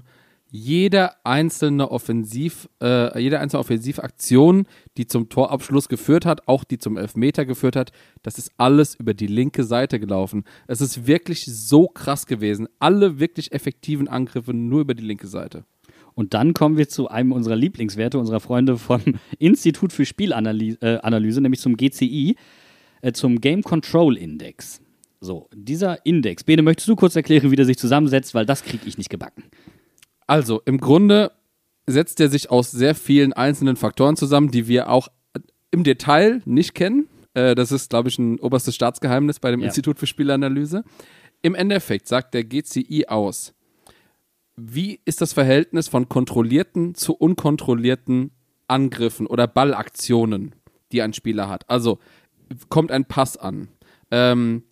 [0.50, 4.66] Jede einzelne Offensiv, äh, jede einzelne Offensivaktion,
[4.96, 7.90] die zum Torabschluss geführt hat, auch die zum Elfmeter geführt hat,
[8.22, 10.44] das ist alles über die linke Seite gelaufen.
[10.68, 12.68] Es ist wirklich so krass gewesen.
[12.78, 15.64] Alle wirklich effektiven Angriffe nur über die linke Seite.
[16.14, 19.02] Und dann kommen wir zu einem unserer Lieblingswerte, unserer Freunde vom
[19.38, 22.36] Institut für Spielanalyse, äh, nämlich zum GCI,
[23.02, 24.80] äh, zum Game Control Index.
[25.20, 26.44] So, dieser Index.
[26.44, 29.44] Bene, möchtest du kurz erklären, wie der sich zusammensetzt, weil das kriege ich nicht gebacken.
[30.26, 31.32] Also, im Grunde
[31.86, 35.08] setzt er sich aus sehr vielen einzelnen Faktoren zusammen, die wir auch
[35.70, 37.08] im Detail nicht kennen.
[37.34, 39.66] Äh, das ist, glaube ich, ein oberstes Staatsgeheimnis bei dem Ja.
[39.66, 40.84] Institut für Spielanalyse.
[41.42, 43.54] Im Endeffekt sagt der GCI aus,
[44.56, 48.30] wie ist das Verhältnis von kontrollierten zu unkontrollierten
[48.68, 50.54] Angriffen oder Ballaktionen,
[50.92, 51.68] die ein Spieler hat.
[51.68, 51.98] Also
[52.68, 53.68] kommt ein Pass an.
[54.10, 54.62] Ähm,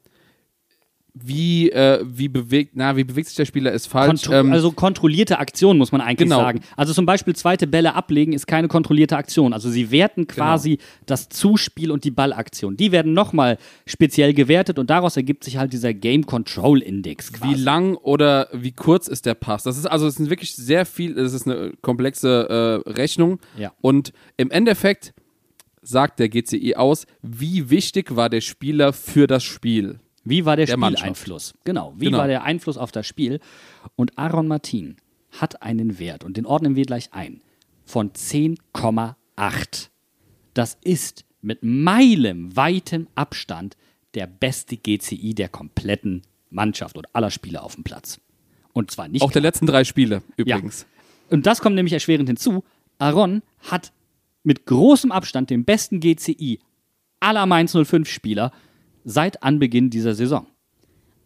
[1.16, 4.22] wie, äh, wie bewegt, na, wie bewegt sich der Spieler ist falsch.
[4.22, 6.40] Kontro Ähm, also kontrollierte Aktion, muss man eigentlich Genau.
[6.40, 6.60] sagen.
[6.76, 9.52] Also zum Beispiel zweite Bälle ablegen ist keine kontrollierte Aktion.
[9.52, 10.34] Also sie werten Genau.
[10.34, 12.76] quasi das Zuspiel und die Ballaktion.
[12.76, 17.54] Die werden nochmal speziell gewertet und daraus ergibt sich halt dieser Game Control Index quasi.
[17.54, 19.62] wie lang oder wie kurz ist der Pass?
[19.62, 23.38] Das ist also, es sind wirklich sehr viel, es ist eine komplexe äh, Rechnung.
[23.56, 23.72] Ja.
[23.80, 25.14] Und im Endeffekt
[25.80, 30.00] sagt der GCI aus, wie wichtig war der Spieler für das Spiel.
[30.24, 31.00] Wie war der, Der Mannschaft.
[31.00, 31.54] Spieleinfluss?
[31.64, 32.18] Genau, wie Genau.
[32.18, 33.40] war der Einfluss auf das Spiel?
[33.96, 34.96] Und Aaron Martin
[35.32, 37.40] hat einen Wert, und den ordnen wir gleich ein,
[37.84, 39.88] von 10,8.
[40.54, 43.76] Das ist mit meilenweitem Abstand
[44.14, 48.20] der beste GCI der kompletten Mannschaft und aller Spieler auf dem Platz.
[48.72, 50.56] Und zwar nicht Auch der letzten drei Spiele ja.
[50.56, 50.86] übrigens.
[51.30, 52.64] Und das kommt nämlich erschwerend hinzu.
[52.98, 53.92] Aaron hat
[54.44, 56.60] mit großem Abstand den besten GCI
[57.20, 58.52] aller Mainz 05 Spieler
[59.04, 60.46] seit Anbeginn dieser Saison.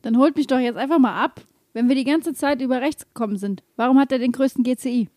[0.03, 1.41] Dann holt mich doch jetzt einfach mal ab,
[1.73, 3.63] wenn wir die ganze Zeit über rechts gekommen sind.
[3.77, 5.09] Warum hat er den größten GCI?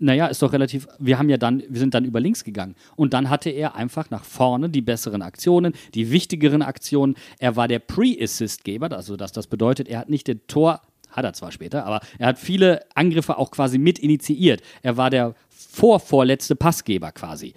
[0.00, 0.86] Naja, ist doch relativ.
[1.00, 2.76] Wir haben ja dann, wir sind dann über links gegangen.
[2.94, 7.16] Und dann hatte er einfach nach vorne die besseren Aktionen, die wichtigeren Aktionen.
[7.40, 11.32] Er war der Pre-Assist-Geber, also dass das bedeutet, er hat nicht den Tor, hat er
[11.32, 14.62] zwar später, aber er hat viele Angriffe auch quasi mit initiiert.
[14.82, 17.54] Er war der vorvorletzte Passgeber quasi.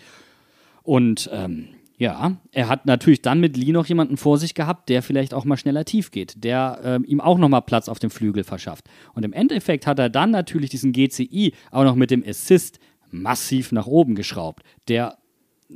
[0.81, 1.67] Und ähm,
[2.01, 5.45] ja, er hat natürlich dann mit Lee noch jemanden vor sich gehabt, der vielleicht auch
[5.45, 8.89] mal schneller tief geht, der ähm, ihm auch nochmal Platz auf dem Flügel verschafft.
[9.13, 12.79] Und im Endeffekt hat er dann natürlich diesen GCI auch noch mit dem Assist
[13.11, 15.19] massiv nach oben geschraubt, der,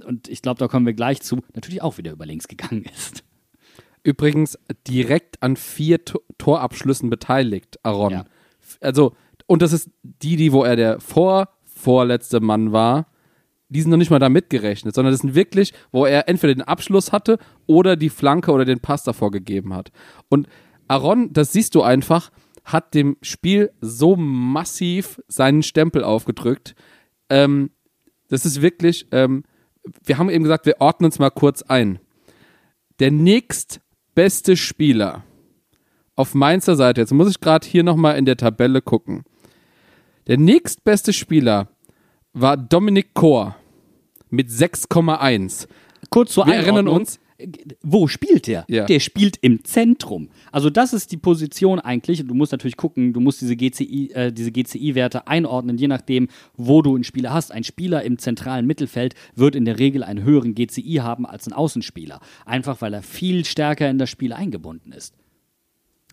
[0.04, 3.24] und ich glaube, da kommen wir gleich zu, natürlich auch wieder über links gegangen ist.
[4.02, 4.58] Übrigens
[4.88, 8.12] direkt an vier Tor Torabschlüssen beteiligt, Aaron.
[8.12, 8.26] Ja.
[8.82, 9.14] Also,
[9.46, 13.12] und das ist die, die, wo er der vor, vorletzte Mann war,
[13.70, 16.62] die sind noch nicht mal da mitgerechnet, sondern das sind wirklich, wo er entweder den
[16.62, 19.92] Abschluss hatte oder die Flanke oder den Pass davor gegeben hat.
[20.30, 20.48] Und
[20.88, 22.32] Aaron, das siehst du einfach,
[22.64, 26.76] hat dem Spiel so massiv seinen Stempel aufgedrückt.
[27.30, 27.72] Ähm,
[28.28, 29.44] das ist wirklich, ähm,
[30.04, 32.00] wir haben eben gesagt, wir ordnen uns mal kurz ein.
[33.00, 35.24] Der nächstbeste Spieler
[36.16, 39.24] auf Mainzer Seite, jetzt muss ich gerade hier nochmal in der Tabelle gucken.
[40.28, 41.68] Der nächstbeste Spieler
[42.36, 43.56] war Dominik Kor
[44.30, 45.68] mit 6,1.
[46.10, 46.76] Kurz zur Wir Einordnung.
[46.76, 47.20] erinnern uns-
[47.82, 48.64] Wo spielt der?
[48.70, 48.86] Ja.
[48.86, 50.30] Der spielt im Zentrum.
[50.54, 52.26] Also das ist die Position eigentlich.
[52.26, 56.82] Du musst natürlich gucken, du musst diese GCI, äh, diese GCI-Werte einordnen, je nachdem, wo
[56.82, 57.52] du einen Spieler hast.
[57.52, 61.52] Ein Spieler im zentralen Mittelfeld wird in der Regel einen höheren GCI haben als ein
[61.54, 62.22] Außenspieler.
[62.46, 65.14] Einfach weil er viel stärker in das Spiel eingebunden ist.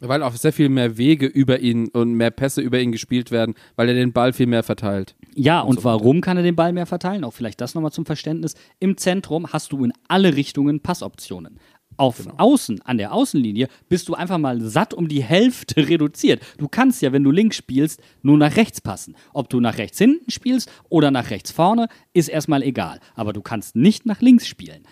[0.05, 3.55] Weil auch sehr viel mehr Wege über ihn und mehr Pässe über ihn gespielt werden,
[3.77, 5.15] weil er den Ball viel mehr verteilt.
[5.37, 7.23] Ja, und warum kann er den Ball mehr verteilen?
[7.23, 8.55] Auch vielleicht das nochmal zum Verständnis.
[8.81, 11.61] Im Zentrum hast du in alle Richtungen Passoptionen.
[11.99, 16.43] Auf Außen, an der Außenlinie, bist du einfach mal satt um die Hälfte reduziert.
[16.59, 19.15] Du kannst ja, wenn du links spielst, nur nach rechts passen.
[19.33, 22.99] Ob du nach rechts hinten spielst oder nach rechts vorne, ist erstmal egal.
[23.15, 24.83] Aber du kannst nicht nach links spielen.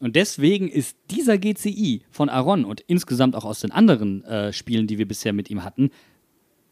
[0.00, 4.86] Und deswegen ist dieser GCI von Aaron und insgesamt auch aus den anderen äh, Spielen,
[4.86, 5.90] die wir bisher mit ihm hatten,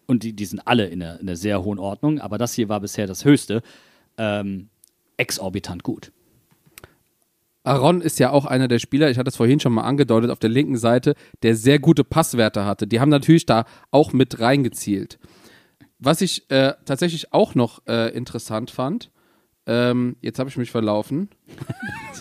[0.07, 2.68] und die, die sind alle in einer, in einer sehr hohen Ordnung, aber das hier
[2.68, 3.62] war bisher das höchste,
[4.18, 4.68] ähm,
[5.16, 6.12] exorbitant gut.
[7.64, 10.39] Aaron ist ja auch einer der Spieler, ich hatte es vorhin schon mal angedeutet, auf
[10.39, 12.87] der linken Seite, der sehr gute Passwerte hatte.
[12.87, 15.18] Die haben natürlich da auch mit reingezielt.
[15.99, 19.11] Was ich äh, tatsächlich auch noch äh, interessant fand,
[19.67, 21.29] ähm, jetzt habe ich mich verlaufen.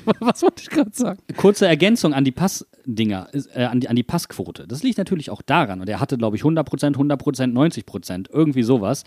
[0.20, 1.20] Was wollte ich gerade sagen?
[1.38, 4.68] Kurze Ergänzung an die Passdinger, äh, an, die, an die Passquote.
[4.68, 9.04] Das liegt natürlich auch daran, und er hatte, glaube ich, 100%, 100%, 90%, irgendwie sowas.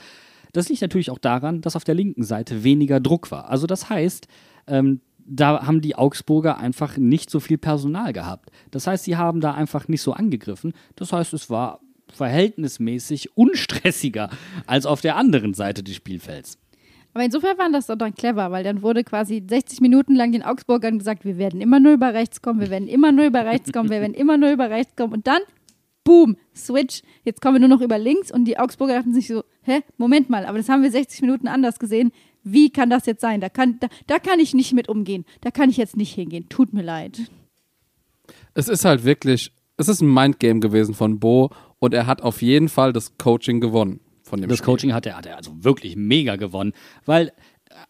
[0.53, 3.51] Das liegt natürlich auch daran, dass auf der linken Seite weniger Druck war.
[3.51, 4.29] Also das heißt,
[4.67, 8.51] ähm, da haben die Augsburger einfach nicht so viel Personal gehabt.
[8.71, 10.73] Das heißt, sie haben da einfach nicht so angegriffen.
[10.97, 11.81] Das heißt, es war
[12.11, 14.31] verhältnismäßig unstressiger
[14.67, 16.57] als auf der anderen Seite des Spielfelds.
[17.19, 20.45] Aber insofern war das doch dann clever, weil dann wurde quasi 60 Minuten lang den
[20.45, 23.73] Augsburgern gesagt, wir werden immer nur über rechts kommen, wir werden immer nur über rechts
[23.73, 25.15] kommen, wir werden immer nur über rechts kommen.
[25.15, 25.41] Und dann,
[26.05, 28.31] boom, Switch, jetzt kommen wir nur noch über links.
[28.31, 31.49] Und die Augsburger dachten sich so, hä, Moment mal, aber das haben wir 60 Minuten
[31.49, 32.13] anders gesehen.
[32.45, 33.41] Wie kann das jetzt sein?
[33.41, 35.25] Da kann, da, da kann ich nicht mit umgehen.
[35.41, 36.49] Da kann ich jetzt nicht hingehen.
[36.49, 37.19] Tut mir leid.
[38.55, 41.51] Es ist halt wirklich, es ist ein Mindgame gewesen von Bo
[41.81, 43.99] und er hat auf jeden Fall das Coaching gewonnen
[44.29, 44.67] von dem Das Spiel.
[44.67, 46.73] Coaching hat er, hat er also wirklich mega gewonnen,
[47.05, 47.33] weil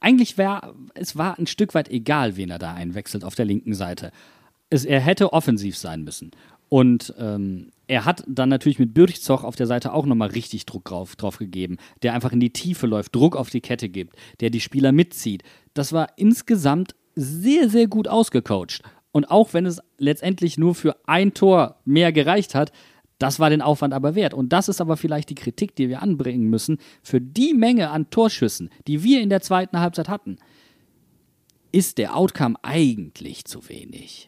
[0.00, 3.74] eigentlich wäre, es war ein Stück weit egal, wen er da einwechselt auf der linken
[3.74, 4.12] Seite.
[4.70, 6.30] Es, er hätte offensiv sein müssen.
[6.68, 10.84] Und ähm, er hat dann natürlich mit Bürchzoch auf der Seite auch nochmal richtig Druck
[10.84, 14.50] drauf, drauf gegeben, der einfach in die Tiefe läuft, Druck auf die Kette gibt, der
[14.50, 15.42] die Spieler mitzieht.
[15.72, 18.82] Das war insgesamt sehr, sehr gut ausgecoacht.
[19.12, 22.72] Und auch wenn es letztendlich nur für ein Tor mehr gereicht hat,
[23.18, 24.34] das war den Aufwand aber wert.
[24.34, 26.78] Und das ist aber vielleicht die Kritik, die wir anbringen müssen.
[27.02, 30.36] Für die Menge an Torschüssen, die wir in der zweiten Halbzeit hatten,
[31.72, 34.27] ist der Outcome eigentlich zu wenig.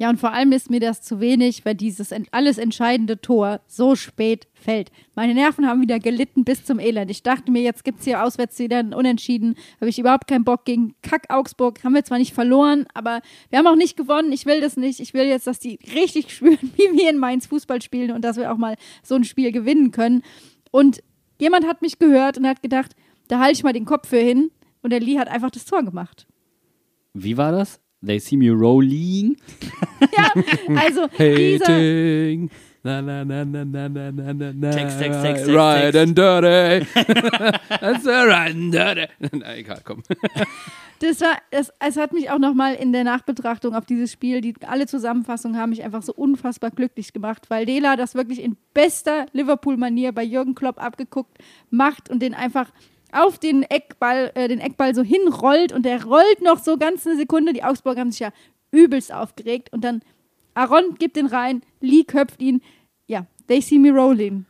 [0.00, 3.96] Ja, und vor allem ist mir das zu wenig, weil dieses alles entscheidende Tor so
[3.96, 4.92] spät fällt.
[5.16, 7.10] Meine Nerven haben wieder gelitten bis zum Elend.
[7.10, 9.56] Ich dachte mir, jetzt gibt es hier auswärts wieder ein Unentschieden.
[9.80, 11.82] Habe ich überhaupt keinen Bock gegen Kack Augsburg.
[11.82, 14.30] Haben wir zwar nicht verloren, aber wir haben auch nicht gewonnen.
[14.30, 15.00] Ich will das nicht.
[15.00, 18.36] Ich will jetzt, dass die richtig spüren, wie wir in Mainz Fußball spielen und dass
[18.36, 20.22] wir auch mal so ein Spiel gewinnen können.
[20.70, 21.02] Und
[21.40, 22.94] jemand hat mich gehört und hat gedacht,
[23.26, 24.52] da halte ich mal den Kopf für hin.
[24.80, 26.28] Und der Lee hat einfach das Tor gemacht.
[27.14, 27.80] Wie war das?
[28.02, 29.36] They see me rolling.
[30.16, 30.30] Ja,
[30.76, 32.50] also Hating.
[32.84, 34.70] Na, na, na, na, na, na, na, na, na.
[34.70, 35.96] Text, Text, Text, Text, Right Text.
[35.96, 36.86] and dirty.
[37.80, 39.06] That's a right and dirty.
[39.32, 40.02] Na, egal, komm.
[41.00, 44.54] Das war, das, es hat mich auch nochmal in der Nachbetrachtung auf dieses Spiel, die
[44.66, 49.26] alle Zusammenfassungen haben mich einfach so unfassbar glücklich gemacht, weil Dela das wirklich in bester
[49.32, 51.36] Liverpool-Manier bei Jürgen Klopp abgeguckt
[51.70, 52.70] macht und den einfach
[53.12, 57.16] auf den Eckball, äh, den Eckball so hinrollt und der rollt noch so ganz eine
[57.16, 57.52] Sekunde.
[57.52, 58.32] Die Augsburger haben sich ja
[58.70, 60.02] übelst aufgeregt und dann
[60.54, 62.62] Aaron gibt den rein, Lee köpft ihn.
[63.06, 64.44] Ja, they see me rolling.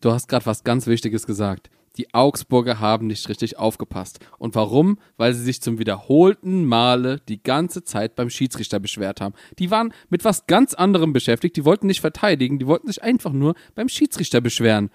[0.00, 1.70] Du hast gerade was ganz Wichtiges gesagt.
[1.96, 4.18] Die Augsburger haben nicht richtig aufgepasst.
[4.38, 4.98] Und warum?
[5.16, 9.34] Weil sie sich zum wiederholten Male die ganze Zeit beim Schiedsrichter beschwert haben.
[9.58, 11.56] Die waren mit was ganz anderem beschäftigt.
[11.56, 14.90] Die wollten nicht verteidigen, die wollten sich einfach nur beim Schiedsrichter beschweren.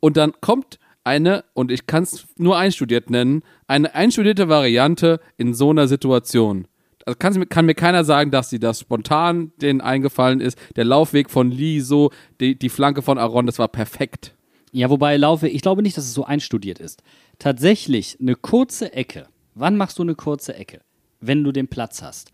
[0.00, 0.78] Und dann kommt
[1.08, 6.66] eine, und ich kann es nur einstudiert nennen, eine einstudierte Variante in so einer Situation.
[7.06, 10.58] Also kann's mir- kann mir keiner sagen, dass sie das spontan denen eingefallen ist.
[10.76, 14.34] Der Laufweg von Lee, so die, die Flanke von Aaron, das war perfekt.
[14.72, 17.02] Ja, wobei Laufe, ich glaube nicht, dass es so einstudiert ist.
[17.38, 19.26] Tatsächlich eine kurze Ecke.
[19.54, 20.80] Wann machst du eine kurze Ecke?
[21.20, 22.30] Wenn du den Platz hast.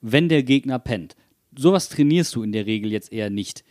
[0.00, 1.14] Wenn der Gegner pennt.
[1.56, 3.62] Sowas trainierst du in der Regel jetzt eher nicht.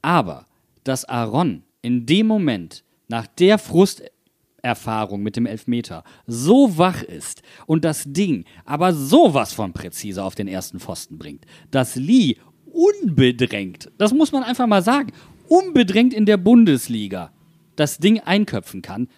[0.00, 0.46] Aber
[0.84, 2.82] dass Aaron in dem Moment
[3.12, 9.74] nach der Frusterfahrung mit dem Elfmeter so wach ist und das Ding aber sowas von
[9.74, 15.12] präzise auf den ersten Pfosten bringt, dass Lee unbedrängt, das muss man einfach mal sagen,
[15.46, 17.32] unbedrängt in der Bundesliga
[17.76, 19.08] das Ding einköpfen kann,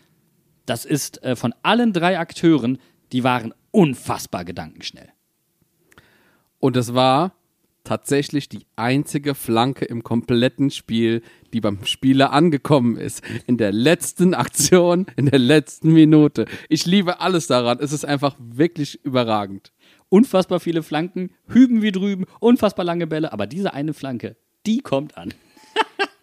[0.67, 2.79] das ist äh, von allen drei Akteuren,
[3.13, 5.11] die waren unfassbar gedankenschnell.
[6.59, 7.37] Und es war
[7.85, 11.22] tatsächlich die einzige Flanke im kompletten Spiel,
[11.53, 13.22] die beim Spieler angekommen ist.
[13.47, 16.47] In der letzten Aktion, in der letzten Minute.
[16.68, 17.78] Ich liebe alles daran.
[17.80, 19.72] Es ist einfach wirklich überragend.
[20.09, 25.16] Unfassbar viele Flanken, hüben wie drüben, unfassbar lange Bälle, aber diese eine Flanke, die kommt
[25.16, 25.35] an.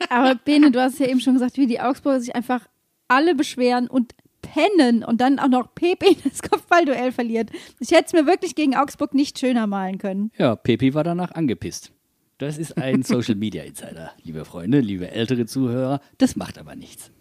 [0.10, 2.68] Aber Bene, du hast ja eben schon gesagt, wie die Augsburger sich einfach
[3.08, 7.50] alle beschweren und pennen und dann auch noch Pepe das Kopfballduell verliert.
[7.80, 10.32] Ich hätte es mir wirklich gegen Augsburg nicht schöner malen können.
[10.38, 11.92] Ja, Pepi war danach angepisst.
[12.38, 16.02] Das ist ein Social Media Insider, liebe Freunde, liebe ältere Zuhörer.
[16.18, 17.12] Das macht aber nichts.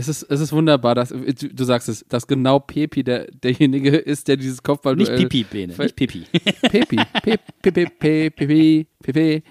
[0.00, 3.98] Es ist, es ist wunderbar, dass du, du sagst es, dass genau Pepi der, derjenige
[3.98, 6.24] ist, der dieses Kopfball Nicht Pipi, Bene, nicht Pipi.
[6.62, 9.42] Pepi, Pepi, Pepi, Pepi, Pepi.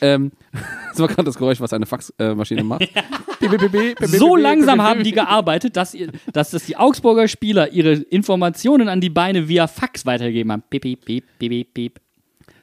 [0.00, 0.32] Ähm,
[0.88, 2.88] das war gerade das Geräusch, was eine Faxmaschine macht.
[4.06, 9.00] So langsam haben die gearbeitet, dass, ihr, dass das die Augsburger Spieler ihre Informationen an
[9.00, 10.64] die Beine via Fax weitergegeben haben.
[10.68, 12.00] Pipi, piep, piep, piep.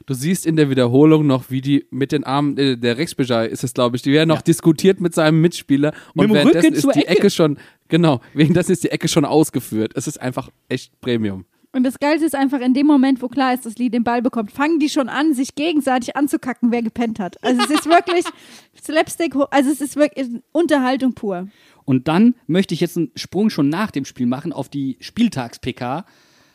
[0.06, 3.64] Du siehst in der Wiederholung noch, wie die mit den Armen, äh, der Rechtsbejai ist
[3.64, 6.76] es, glaube ich, die werden noch diskutiert mit seinem Mitspieler und Mit dem währenddessen Rücken
[6.76, 7.18] ist die Ecke.
[7.18, 9.92] Ecke schon, genau, währenddessen ist die Ecke schon ausgeführt.
[9.96, 11.44] Es ist einfach echt Premium.
[11.72, 14.22] Und das Geilste ist einfach, in dem Moment, wo klar ist, dass Lee den Ball
[14.22, 17.42] bekommt, fangen die schon an, sich gegenseitig anzukacken, wer gepennt hat.
[17.42, 18.24] Also es ist wirklich
[18.80, 21.48] Slapstick, also es ist wirklich Unterhaltung pur.
[21.84, 26.06] Und dann möchte ich jetzt einen Sprung schon nach dem Spiel machen auf die Spieltags-PK.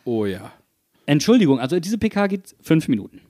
[0.05, 0.53] Oh ja.
[1.05, 3.21] Entschuldigung, also diese PK geht fünf Minuten.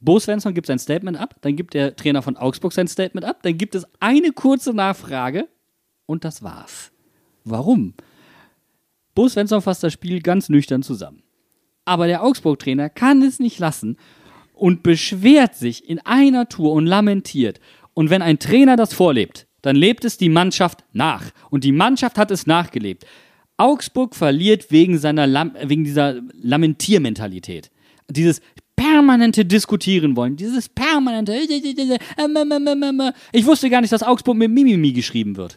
[0.00, 3.42] Bo Svensson gibt sein Statement ab, dann gibt der Trainer von Augsburg sein Statement ab,
[3.42, 5.48] dann gibt es eine kurze Nachfrage
[6.06, 6.92] und das war's.
[7.44, 7.94] Warum?
[9.14, 11.22] Bo Svensson fasst das Spiel ganz nüchtern zusammen.
[11.84, 13.96] Aber der Augsburg-Trainer kann es nicht lassen
[14.52, 17.60] und beschwert sich in einer Tour und lamentiert.
[17.94, 21.30] Und wenn ein Trainer das vorlebt, dann lebt es die Mannschaft nach.
[21.50, 23.06] Und die Mannschaft hat es nachgelebt.
[23.56, 27.70] Augsburg verliert wegen, seiner Lam wegen dieser Lamentiermentalität.
[28.08, 28.40] Dieses
[28.76, 30.36] permanente Diskutieren wollen.
[30.36, 31.34] Dieses permanente.
[33.32, 35.56] Ich wusste gar nicht, dass Augsburg mit Mimimi geschrieben wird.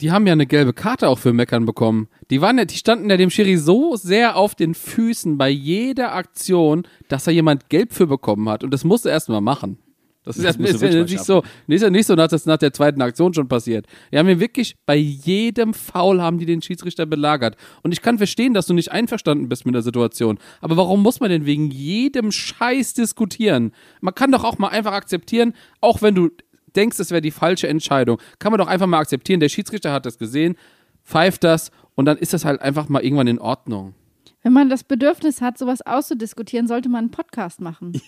[0.00, 2.08] Die haben ja eine gelbe Karte auch für Meckern bekommen.
[2.30, 6.14] Die waren ja, die standen ja dem Schiri so sehr auf den Füßen bei jeder
[6.14, 8.64] Aktion, dass da jemand gelb für bekommen hat.
[8.64, 9.78] Und das musste er erst mal machen.
[10.22, 12.58] Das ist, Das ja, ist ja nicht so, ist ja nicht so, dass das nach
[12.58, 13.86] der zweiten Aktion schon passiert.
[14.12, 17.56] Die haben ja wirklich bei jedem Foul haben die den Schiedsrichter belagert.
[17.82, 20.38] Und ich kann verstehen, dass du nicht einverstanden bist mit der Situation.
[20.60, 23.72] Aber warum muss man denn wegen jedem Scheiß diskutieren?
[24.00, 26.28] Man kann doch auch mal einfach akzeptieren, auch wenn du
[26.76, 30.06] denkst, es wäre die falsche Entscheidung, kann man doch einfach mal akzeptieren, der Schiedsrichter hat
[30.06, 30.56] das gesehen,
[31.04, 33.94] pfeift das und dann ist das halt einfach mal irgendwann in Ordnung.
[34.42, 37.92] Wenn man das Bedürfnis hat, sowas auszudiskutieren, sollte man einen Podcast machen.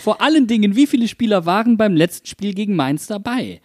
[0.00, 3.60] Vor allen Dingen, wie viele Spieler waren beim letzten Spiel gegen Mainz dabei?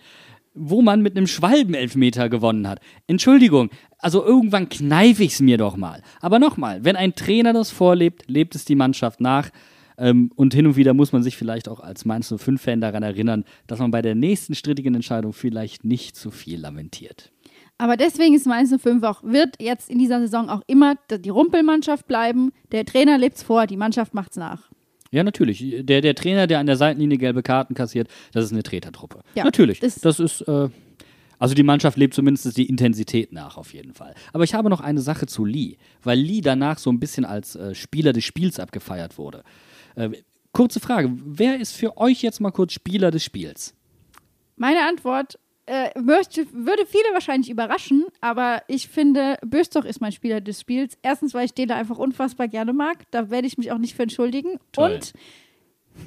[0.55, 2.79] Wo man mit einem Schwalbenelfmeter gewonnen hat.
[3.07, 6.01] Entschuldigung, also irgendwann kneife ich es mir doch mal.
[6.19, 9.49] Aber nochmal, wenn ein Trainer das vorlebt, lebt es die Mannschaft nach.
[9.97, 13.45] Ähm, und hin und wieder muss man sich vielleicht auch als Mainz 05-Fan daran erinnern,
[13.67, 17.31] dass man bei der nächsten strittigen Entscheidung vielleicht nicht zu viel lamentiert.
[17.77, 22.07] Aber deswegen ist Mainz 05 auch, wird jetzt in dieser Saison auch immer die Rumpelmannschaft
[22.07, 22.51] bleiben.
[22.71, 24.69] Der Trainer lebt's vor, die Mannschaft macht's nach.
[25.11, 25.63] Ja, natürlich.
[25.85, 29.19] Der, der Trainer, der an der Seitenlinie gelbe Karten kassiert, das ist eine Tretertruppe.
[29.35, 29.79] Ja, natürlich.
[29.79, 30.69] das- Das, ist, äh,
[31.39, 34.15] also die Mannschaft lebt zumindest die Intensität nach, auf jeden Fall.
[34.31, 37.55] Aber ich habe noch eine Sache zu Lee, weil Lee danach so ein bisschen als
[37.55, 39.43] äh, Spieler des Spiels abgefeiert wurde.
[39.95, 40.09] Äh,
[40.51, 43.75] kurze Frage, wer ist für euch jetzt mal kurz Spieler des Spiels?
[44.55, 50.41] Meine Antwort äh, möchte, würde viele wahrscheinlich überraschen, aber ich finde, Böstoch ist mein Spieler
[50.41, 50.97] des Spiels.
[51.01, 53.03] Erstens, weil ich den da einfach unfassbar gerne mag.
[53.11, 54.59] Da werde ich mich auch nicht für entschuldigen.
[54.71, 54.95] Toll.
[54.95, 55.13] Und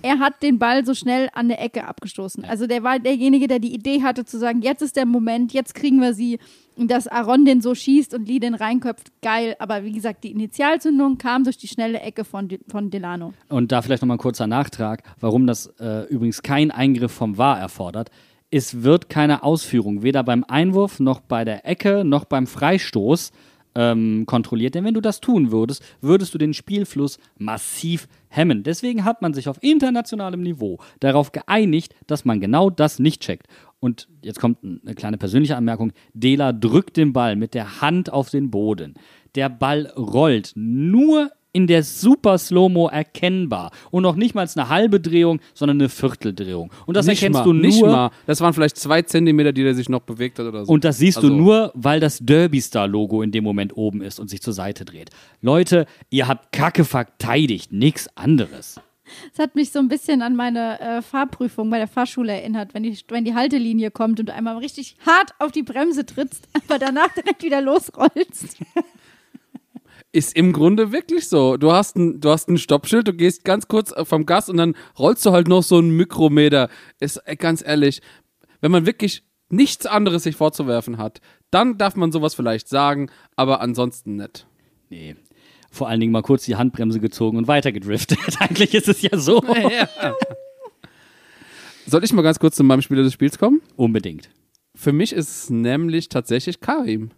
[0.02, 2.44] er hat den Ball so schnell an der Ecke abgestoßen.
[2.44, 5.74] Also der war derjenige, der die Idee hatte zu sagen, jetzt ist der Moment, jetzt
[5.74, 6.38] kriegen wir sie.
[6.76, 9.56] Und dass Aaron den so schießt und Lee den reinköpft, geil.
[9.58, 13.32] Aber wie gesagt, die Initialzündung kam durch die schnelle Ecke von, De von Delano.
[13.48, 17.58] Und da vielleicht nochmal ein kurzer Nachtrag, warum das äh, übrigens kein Eingriff vom VAR
[17.58, 18.10] erfordert.
[18.50, 23.32] Es wird keine Ausführung, weder beim Einwurf noch bei der Ecke noch beim Freistoß
[23.74, 24.74] ähm, kontrolliert.
[24.74, 28.62] Denn wenn du das tun würdest, würdest du den Spielfluss massiv hemmen.
[28.62, 33.46] Deswegen hat man sich auf internationalem Niveau darauf geeinigt, dass man genau das nicht checkt.
[33.80, 35.92] Und jetzt kommt eine kleine persönliche Anmerkung.
[36.14, 38.94] Dela drückt den Ball mit der Hand auf den Boden.
[39.34, 43.70] Der Ball rollt nur in der super Slow-Mo erkennbar.
[43.90, 46.70] Und noch nicht mal eine halbe Drehung, sondern eine Vierteldrehung.
[46.84, 47.62] Und das nicht erkennst mal, du nur.
[47.62, 48.10] Nicht mal.
[48.26, 50.72] Das waren vielleicht zwei Zentimeter, die der sich noch bewegt hat oder so.
[50.72, 54.28] Und das siehst Also- du nur, weil das Derby-Star-Logo in dem Moment oben ist und
[54.28, 55.08] sich zur Seite dreht.
[55.40, 58.78] Leute, ihr habt Kacke verteidigt, nix anderes.
[59.32, 62.82] Es hat mich so ein bisschen an meine äh, Fahrprüfung bei der Fahrschule erinnert, wenn
[62.82, 66.78] die, wenn die Haltelinie kommt und du einmal richtig hart auf die Bremse trittst, aber
[66.78, 68.56] danach direkt wieder losrollst.
[70.16, 71.58] Ist im Grunde wirklich so.
[71.58, 74.74] Du hast ein, du hast ein Stoppschild, du gehst ganz kurz vom Gas und dann
[74.98, 76.70] rollst du halt noch so einen Mikrometer.
[77.00, 78.00] Ist äh, ganz ehrlich,
[78.62, 83.60] wenn man wirklich nichts anderes sich vorzuwerfen hat, dann darf man sowas vielleicht sagen, aber
[83.60, 84.46] ansonsten nicht.
[84.88, 85.16] Nee.
[85.70, 88.18] Vor allen Dingen mal kurz die Handbremse gezogen und weiter gedriftet.
[88.40, 89.42] Eigentlich ist es ja so.
[91.84, 93.60] Soll ich mal ganz kurz zu meinem Spieler des Spiels kommen?
[93.76, 94.30] Unbedingt.
[94.74, 97.10] Für mich ist es nämlich tatsächlich Karim.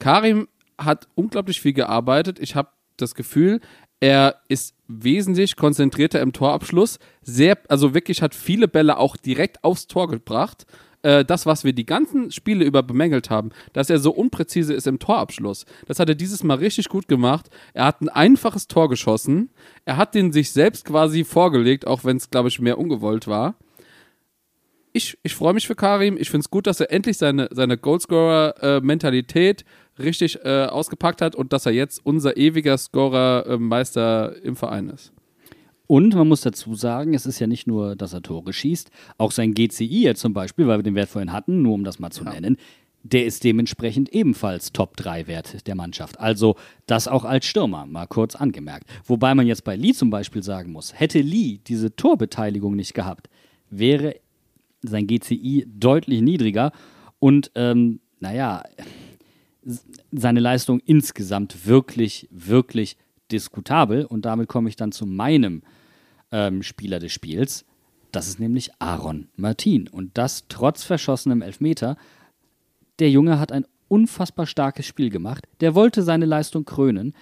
[0.00, 0.48] Karim
[0.78, 2.38] hat unglaublich viel gearbeitet.
[2.38, 3.60] Ich habe das Gefühl,
[4.00, 6.98] er ist wesentlich konzentrierter im Torabschluss.
[7.22, 10.66] Sehr, also wirklich hat viele Bälle auch direkt aufs Tor gebracht.
[11.02, 14.86] Äh, das, was wir die ganzen Spiele über bemängelt haben, dass er so unpräzise ist
[14.86, 15.64] im Torabschluss.
[15.86, 17.48] Das hat er dieses Mal richtig gut gemacht.
[17.72, 19.50] Er hat ein einfaches Tor geschossen.
[19.84, 23.56] Er hat den sich selbst quasi vorgelegt, auch wenn es, glaube ich, mehr ungewollt war
[24.94, 26.16] ich, ich freue mich für Karim.
[26.16, 29.64] Ich finde es gut, dass er endlich seine, seine Goalscorer-Mentalität
[29.98, 35.12] richtig äh, ausgepackt hat und dass er jetzt unser ewiger Scorer-Meister im Verein ist.
[35.86, 39.32] Und man muss dazu sagen, es ist ja nicht nur, dass er Tore schießt, auch
[39.32, 42.10] sein GCI jetzt zum Beispiel, weil wir den Wert vorhin hatten, nur um das mal
[42.10, 42.56] zu nennen,
[43.02, 46.18] der ist dementsprechend ebenfalls Top-3-Wert der Mannschaft.
[46.18, 48.88] Also das auch als Stürmer, mal kurz angemerkt.
[49.04, 53.28] Wobei man jetzt bei Lee zum Beispiel sagen muss, hätte Lee diese Torbeteiligung nicht gehabt,
[53.68, 54.16] wäre
[54.80, 56.72] sein GCI deutlich niedriger
[57.18, 58.62] und ähm, naja,
[60.12, 62.96] seine Leistung insgesamt wirklich, wirklich
[63.30, 64.04] diskutabel.
[64.04, 65.62] Und damit komme ich dann zu meinem
[66.30, 67.64] ähm, Spieler des Spiels.
[68.12, 69.88] Das ist nämlich Aaron Martin.
[69.88, 71.96] Und das trotz verschossenem Elfmeter.
[72.98, 75.46] Der Junge hat ein unfassbar starkes Spiel gemacht.
[75.60, 77.14] Der wollte seine Leistung krönen,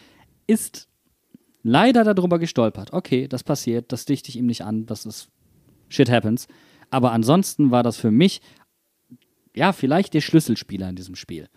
[0.46, 0.88] ist
[1.62, 2.92] leider darüber gestolpert.
[2.92, 5.28] Okay, das passiert, das dichte ich ihm nicht an, das ist
[5.88, 6.46] shit happens.
[6.90, 8.40] Aber ansonsten war das für mich,
[9.54, 11.48] ja, vielleicht der Schlüsselspieler in diesem Spiel.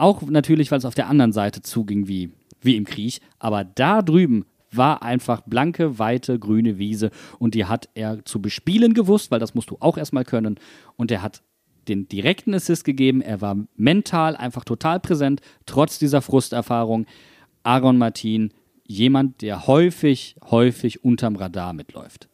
[0.00, 2.32] Auch natürlich, weil es auf der anderen Seite zuging wie,
[2.62, 3.20] wie im Krieg.
[3.38, 8.94] Aber da drüben war einfach blanke, weite, grüne Wiese und die hat er zu bespielen
[8.94, 10.58] gewusst, weil das musst du auch erstmal können.
[10.96, 11.42] Und er hat
[11.86, 13.20] den direkten Assist gegeben.
[13.20, 17.04] Er war mental einfach total präsent, trotz dieser Frusterfahrung.
[17.62, 18.54] Aaron Martin,
[18.86, 22.26] jemand, der häufig, häufig unterm Radar mitläuft.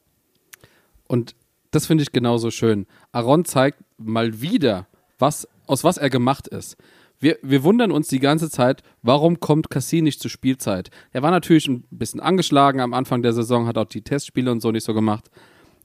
[1.08, 1.34] Und
[1.72, 2.86] das finde ich genauso schön.
[3.10, 4.86] Aaron zeigt mal wieder,
[5.18, 6.76] was, aus was er gemacht ist
[7.18, 10.90] wir, wir wundern uns die ganze Zeit, warum kommt Cassie nicht zur Spielzeit?
[11.12, 14.60] Er war natürlich ein bisschen angeschlagen am Anfang der Saison, hat auch die Testspiele und
[14.60, 15.30] so nicht so gemacht.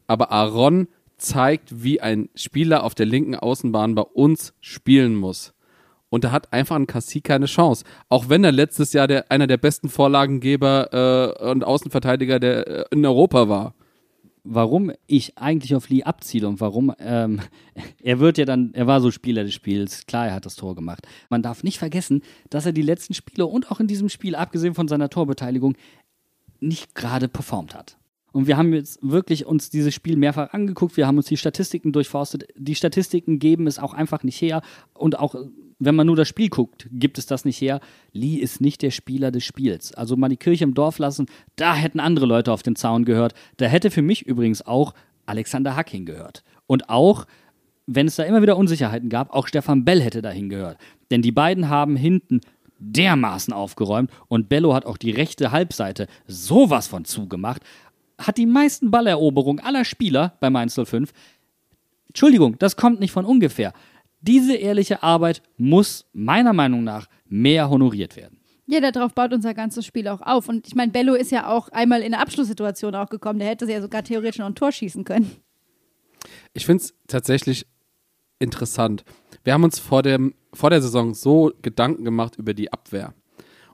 [0.07, 5.53] Aber Aaron zeigt, wie ein Spieler auf der linken Außenbahn bei uns spielen muss.
[6.09, 7.85] Und da hat einfach ein Cassie keine Chance.
[8.09, 12.85] Auch wenn er letztes Jahr der, einer der besten Vorlagengeber äh, und Außenverteidiger der, äh,
[12.91, 13.75] in Europa war
[14.43, 17.41] warum ich eigentlich auf Lee abziele und warum ähm,
[18.01, 20.75] er wird ja dann, er war so Spieler des Spiels, klar, er hat das Tor
[20.75, 21.07] gemacht.
[21.29, 24.73] Man darf nicht vergessen, dass er die letzten Spiele und auch in diesem Spiel, abgesehen
[24.73, 25.75] von seiner Torbeteiligung,
[26.59, 27.97] nicht gerade performt hat.
[28.31, 31.91] Und wir haben jetzt wirklich uns dieses Spiel mehrfach angeguckt, wir haben uns die Statistiken
[31.91, 32.47] durchforstet.
[32.55, 34.61] Die Statistiken geben es auch einfach nicht her
[34.93, 35.35] und auch
[35.83, 37.81] wenn man nur das Spiel guckt, gibt es das nicht her.
[38.13, 39.93] Lee ist nicht der Spieler des Spiels.
[39.95, 41.25] Also mal die Kirche im Dorf lassen,
[41.55, 43.33] da hätten andere Leute auf den Zaun gehört.
[43.57, 44.93] Da hätte für mich übrigens auch
[45.25, 46.43] Alexander Hacking gehört.
[46.67, 47.25] Und auch,
[47.87, 50.77] wenn es da immer wieder Unsicherheiten gab, auch Stefan Bell hätte dahin gehört.
[51.09, 52.41] Denn die beiden haben hinten
[52.77, 57.63] dermaßen aufgeräumt und Bello hat auch die rechte Halbseite sowas von zugemacht,
[58.19, 61.11] hat die meisten Balleroberungen aller Spieler bei Mainz 05.
[62.07, 63.73] Entschuldigung, das kommt nicht von ungefähr.
[64.21, 68.39] Diese ehrliche Arbeit muss meiner Meinung nach mehr honoriert werden.
[68.67, 70.47] Ja, darauf baut unser ganzes Spiel auch auf.
[70.47, 73.39] Und ich meine, Bello ist ja auch einmal in eine Abschlusssituation auch gekommen.
[73.39, 75.29] Der hätte ja sogar theoretisch noch ein Tor schießen können.
[76.53, 77.65] Ich finde es tatsächlich
[78.39, 79.03] interessant.
[79.43, 83.13] Wir haben uns vor, dem, vor der Saison so Gedanken gemacht über die Abwehr.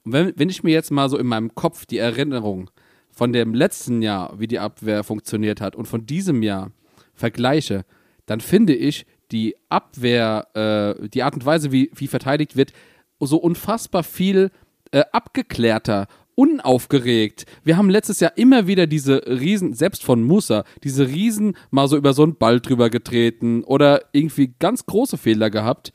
[0.03, 2.71] Und wenn, wenn ich mir jetzt mal so in meinem Kopf die Erinnerung
[3.11, 6.71] von dem letzten Jahr, wie die Abwehr funktioniert hat, und von diesem Jahr
[7.13, 7.83] vergleiche,
[8.25, 12.73] dann finde ich, die Abwehr, äh, die Art und Weise, wie, wie verteidigt wird,
[13.19, 14.51] so unfassbar viel
[14.91, 17.45] äh, abgeklärter, unaufgeregt.
[17.63, 21.97] Wir haben letztes Jahr immer wieder diese Riesen, selbst von Musa, diese Riesen mal so
[21.97, 25.91] über so einen Ball drüber getreten oder irgendwie ganz große Fehler gehabt.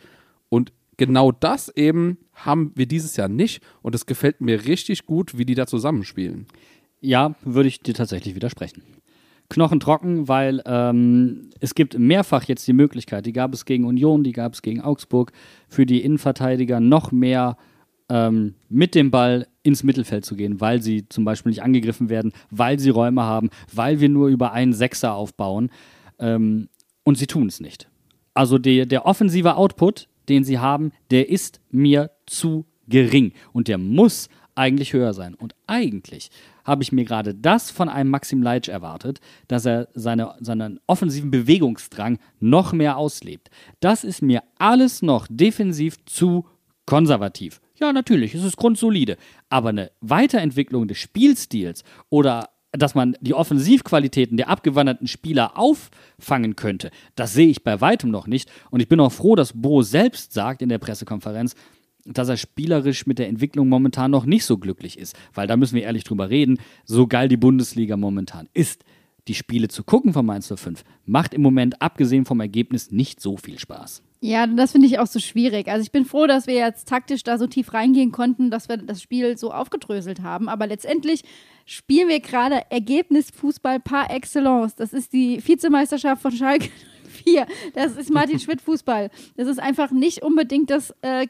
[0.49, 3.63] Und genau das eben haben wir dieses Jahr nicht.
[3.83, 6.47] Und es gefällt mir richtig gut, wie die da zusammenspielen.
[7.01, 8.83] Ja, würde ich dir tatsächlich widersprechen
[9.53, 14.33] knochentrocken, weil ähm, es gibt mehrfach jetzt die Möglichkeit, die gab es gegen Union, die
[14.33, 15.33] gab es gegen Augsburg,
[15.69, 17.57] für die Innenverteidiger noch mehr
[18.09, 22.33] ähm, mit dem Ball ins Mittelfeld zu gehen, weil sie zum Beispiel nicht angegriffen werden,
[22.51, 25.71] weil sie Räume haben, weil wir nur über einen Sechser aufbauen.
[26.19, 26.69] Ähm,
[27.05, 27.89] und sie tun es nicht.
[28.35, 33.79] Also die, der offensive Output, den sie haben, der ist mir zu gering und der
[33.79, 35.35] muss eigentlich höher sein.
[35.35, 36.31] Und eigentlich
[36.65, 41.31] habe ich mir gerade das von einem Maxim Leitsch erwartet, dass er seine, seinen offensiven
[41.31, 43.51] Bewegungsdrang noch mehr auslebt.
[43.81, 46.47] Das ist mir alles noch defensiv zu
[46.87, 47.61] konservativ.
[47.81, 49.17] Ja, natürlich, es ist grundsolide.
[49.49, 56.91] Aber eine Weiterentwicklung des Spielstils oder dass man die Offensivqualitäten der abgewanderten Spieler auffangen könnte,
[57.15, 58.51] das sehe ich bei weitem noch nicht.
[58.71, 61.55] Und ich bin auch froh, dass Bo selbst sagt in der Pressekonferenz,
[62.05, 65.17] dass er spielerisch mit der Entwicklung momentan noch nicht so glücklich ist.
[65.35, 68.85] Weil da müssen wir ehrlich drüber reden, so geil die Bundesliga momentan ist.
[69.29, 73.37] Die Spiele zu gucken von Mainz 05 macht im Moment, abgesehen vom Ergebnis, nicht so
[73.37, 74.03] viel Spaß.
[74.21, 75.69] Ja, das finde ich auch so schwierig.
[75.69, 78.77] Also ich bin froh, dass wir jetzt taktisch da so tief reingehen konnten, dass wir
[78.77, 80.49] das Spiel so aufgedröselt haben.
[80.49, 81.23] Aber letztendlich
[81.67, 84.75] spielen wir gerade Ergebnisfußball par excellence.
[84.75, 86.69] Das ist die Vizemeisterschaft von Schalke
[87.25, 87.47] 4.
[87.75, 89.11] Das ist Martin Schmidt Fußball.
[89.37, 91.27] Das ist einfach nicht unbedingt das äh,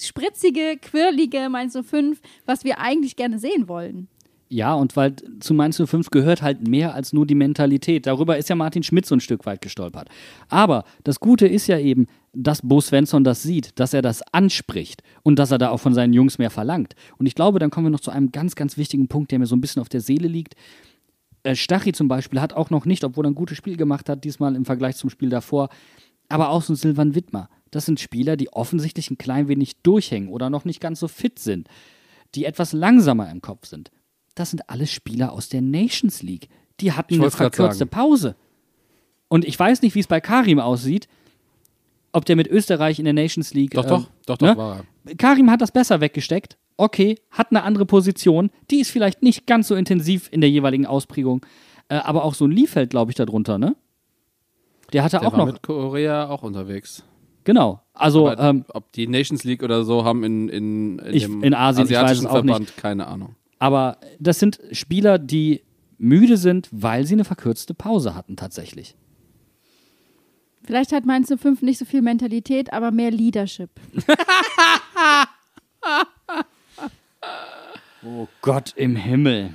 [0.00, 4.08] spritzige, quirlige Mainz 05, was wir eigentlich gerne sehen wollen.
[4.54, 8.06] Ja, und weil zu Mainz 05 gehört halt mehr als nur die Mentalität.
[8.06, 10.08] Darüber ist ja Martin Schmidt so ein Stück weit gestolpert.
[10.48, 15.02] Aber das Gute ist ja eben, dass Bo Svensson das sieht, dass er das anspricht
[15.22, 16.94] und dass er da auch von seinen Jungs mehr verlangt.
[17.18, 19.46] Und ich glaube, dann kommen wir noch zu einem ganz, ganz wichtigen Punkt, der mir
[19.46, 20.54] so ein bisschen auf der Seele liegt.
[21.44, 24.24] Äh, Stachy zum Beispiel hat auch noch nicht, obwohl er ein gutes Spiel gemacht hat,
[24.24, 25.68] diesmal im Vergleich zum Spiel davor,
[26.28, 27.48] aber auch so ein Silvan Wittmer.
[27.70, 31.38] Das sind Spieler, die offensichtlich ein klein wenig durchhängen oder noch nicht ganz so fit
[31.38, 31.68] sind,
[32.34, 33.90] die etwas langsamer im Kopf sind.
[34.34, 36.48] Das sind alles Spieler aus der Nations League.
[36.80, 37.86] Die hatten eine verkürzte.
[37.86, 38.36] Pause.
[39.28, 41.08] Und ich weiß nicht, wie es bei Karim aussieht,
[42.12, 43.72] ob der mit Österreich in der Nations League.
[43.72, 44.56] Doch, ähm, doch, doch, doch, ne?
[44.56, 45.14] war er.
[45.16, 46.56] Karim hat das besser weggesteckt.
[46.76, 48.50] Okay, hat eine andere Position.
[48.70, 51.44] Die ist vielleicht nicht ganz so intensiv in der jeweiligen Ausprägung.
[51.88, 53.76] Äh, aber auch so ein Liefeld, glaube ich, darunter, ne?
[54.92, 55.46] Der hatte Der auch war noch.
[55.46, 57.04] mit Korea auch unterwegs.
[57.44, 57.80] Genau.
[57.92, 61.42] Also, Aber ähm, ob die Nations League oder so haben in, in, in Ich- dem
[61.44, 62.50] in Asien, ich weiß asiatischen es auch nicht.
[62.54, 63.36] Verband keine Ahnung.
[63.58, 65.62] aber das sind Spieler, die
[65.98, 68.96] müde sind, weil sie eine verkürzte Pause hatten, tatsächlich.
[70.64, 73.70] Vielleicht hat Mainz 05 nicht so viel Mentalität, aber mehr Leadership.
[78.06, 79.50] Oh Gott im Himmel.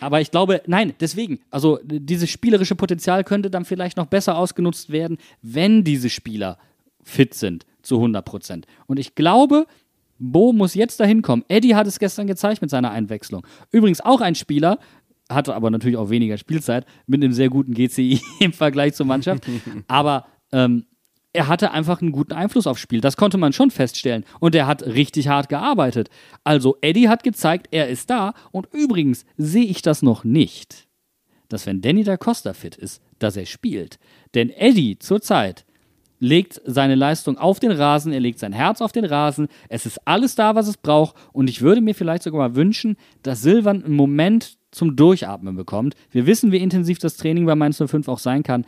[0.00, 4.90] Aber ich glaube, nein, deswegen, also dieses spielerische Potenzial könnte dann vielleicht noch besser ausgenutzt
[4.90, 6.58] werden, wenn diese Spieler
[7.02, 8.66] fit sind zu 100 Prozent.
[8.86, 9.66] Und ich glaube,
[10.18, 11.44] Bo muss jetzt dahin kommen.
[11.48, 13.46] Eddie hat es gestern gezeigt mit seiner Einwechslung.
[13.70, 14.78] Übrigens auch ein Spieler,
[15.28, 19.44] hatte aber natürlich auch weniger Spielzeit, mit einem sehr guten GCI im Vergleich zur Mannschaft.
[19.88, 20.86] aber ähm,
[21.32, 23.00] er hatte einfach einen guten Einfluss aufs Spiel.
[23.00, 24.24] Das konnte man schon feststellen.
[24.40, 26.10] Und er hat richtig hart gearbeitet.
[26.44, 28.34] Also Eddie hat gezeigt, er ist da.
[28.50, 30.86] Und übrigens sehe ich das noch nicht,
[31.48, 33.98] dass wenn Danny da Costa fit ist, dass er spielt.
[34.34, 35.64] Denn Eddie zurzeit
[36.18, 39.48] legt seine Leistung auf den Rasen, er legt sein Herz auf den Rasen.
[39.68, 41.16] Es ist alles da, was es braucht.
[41.32, 45.94] Und ich würde mir vielleicht sogar mal wünschen, dass Silvan einen Moment zum Durchatmen bekommt.
[46.10, 48.64] Wir wissen, wie intensiv das Training bei Mainz 05 auch sein kann.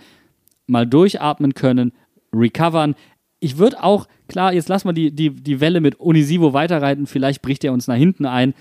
[0.67, 1.93] Mal durchatmen können,
[2.39, 2.95] recovern.
[3.41, 7.43] Ich würde auch, klar, jetzt lassen wir die, die, die Welle mit Unisivo weiterreiten, vielleicht
[7.43, 8.55] bricht er uns nach hinten ein.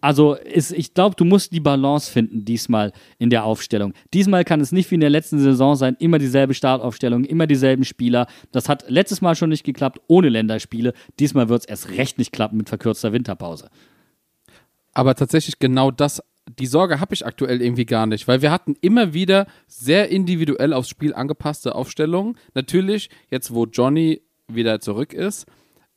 [0.00, 3.92] Also ist, ich glaube, du musst die Balance finden diesmal in der Aufstellung.
[4.14, 7.84] Diesmal kann es nicht wie in der letzten Saison sein, immer dieselbe Startaufstellung, immer dieselben
[7.84, 8.26] Spieler.
[8.50, 10.94] Das hat letztes Mal schon nicht geklappt ohne Länderspiele.
[11.18, 13.68] Diesmal wird es erst recht nicht klappen mit verkürzter Winterpause.
[14.92, 16.22] Aber tatsächlich genau das,
[16.58, 20.72] die Sorge habe ich aktuell irgendwie gar nicht, weil wir hatten immer wieder sehr individuell
[20.72, 22.36] aufs Spiel angepasste Aufstellungen.
[22.54, 25.46] Natürlich, jetzt wo Johnny wieder zurück ist,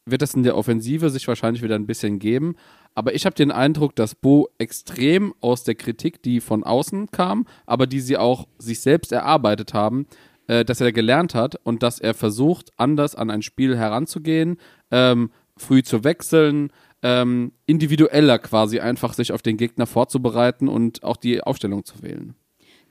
[0.05, 2.55] wird das in der Offensive sich wahrscheinlich wieder ein bisschen geben.
[2.95, 7.47] Aber ich habe den Eindruck, dass Bo extrem aus der Kritik, die von außen kam,
[7.65, 10.05] aber die sie auch sich selbst erarbeitet haben,
[10.47, 14.57] äh, dass er gelernt hat und dass er versucht, anders an ein Spiel heranzugehen,
[14.91, 16.71] ähm, früh zu wechseln,
[17.03, 22.33] ähm, individueller quasi einfach sich auf den Gegner vorzubereiten und auch die Aufstellung zu wählen.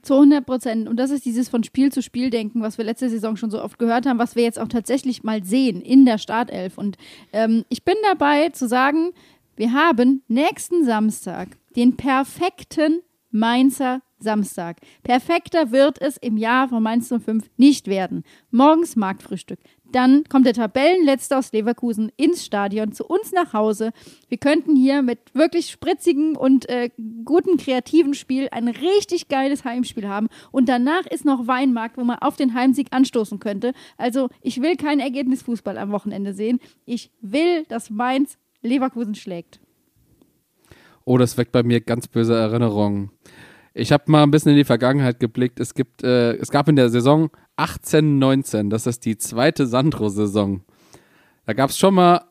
[0.02, 0.88] Zu 100 Prozent.
[0.88, 3.62] Und das ist dieses von Spiel zu Spiel denken, was wir letzte Saison schon so
[3.62, 6.76] oft gehört haben, was wir jetzt auch tatsächlich mal sehen in der Startelf.
[6.76, 6.96] Und
[7.32, 9.12] ähm, ich bin dabei zu sagen,
[9.56, 13.00] wir haben nächsten Samstag den perfekten
[13.30, 14.78] Mainzer Samstag.
[15.02, 18.24] Perfekter wird es im Jahr von Mainz 05 nicht werden.
[18.50, 19.58] Morgens Marktfrühstück.
[19.92, 23.92] Dann kommt der Tabellenletzte aus Leverkusen ins Stadion zu uns nach Hause.
[24.28, 26.90] Wir könnten hier mit wirklich spritzigen und äh,
[27.24, 30.28] guten kreativen Spiel ein richtig geiles Heimspiel haben.
[30.50, 33.72] Und danach ist noch Weinmarkt, wo man auf den Heimsieg anstoßen könnte.
[33.98, 36.58] Also ich will kein Ergebnisfußball am Wochenende sehen.
[36.86, 39.60] Ich will, dass Mainz Leverkusen schlägt.
[41.04, 43.10] Oh, das weckt bei mir ganz böse Erinnerungen.
[43.74, 45.58] Ich habe mal ein bisschen in die Vergangenheit geblickt.
[45.58, 50.62] Es gibt, äh, es gab in der Saison 18, 19, das ist die zweite Sandro-Saison.
[51.46, 52.24] Da gab es schon mal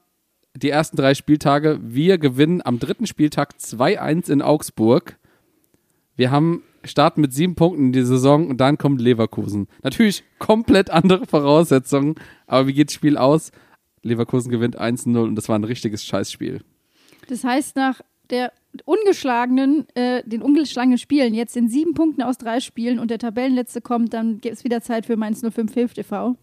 [0.56, 1.80] die ersten drei Spieltage.
[1.82, 5.18] Wir gewinnen am dritten Spieltag 2-1 in Augsburg.
[6.16, 9.68] Wir haben starten mit sieben Punkten in die Saison und dann kommt Leverkusen.
[9.84, 12.16] Natürlich komplett andere Voraussetzungen,
[12.48, 13.52] aber wie geht das Spiel aus?
[14.02, 16.62] Leverkusen gewinnt 1-0 und das war ein richtiges Scheißspiel.
[17.28, 18.52] Das heißt, nach der
[18.86, 23.82] ungeschlagenen, äh, den ungeschlagenen Spielen, jetzt in sieben Punkten aus drei Spielen und der Tabellenletzte
[23.82, 26.36] kommt, dann gibt es wieder Zeit für Mainz 05 Hilft e.V.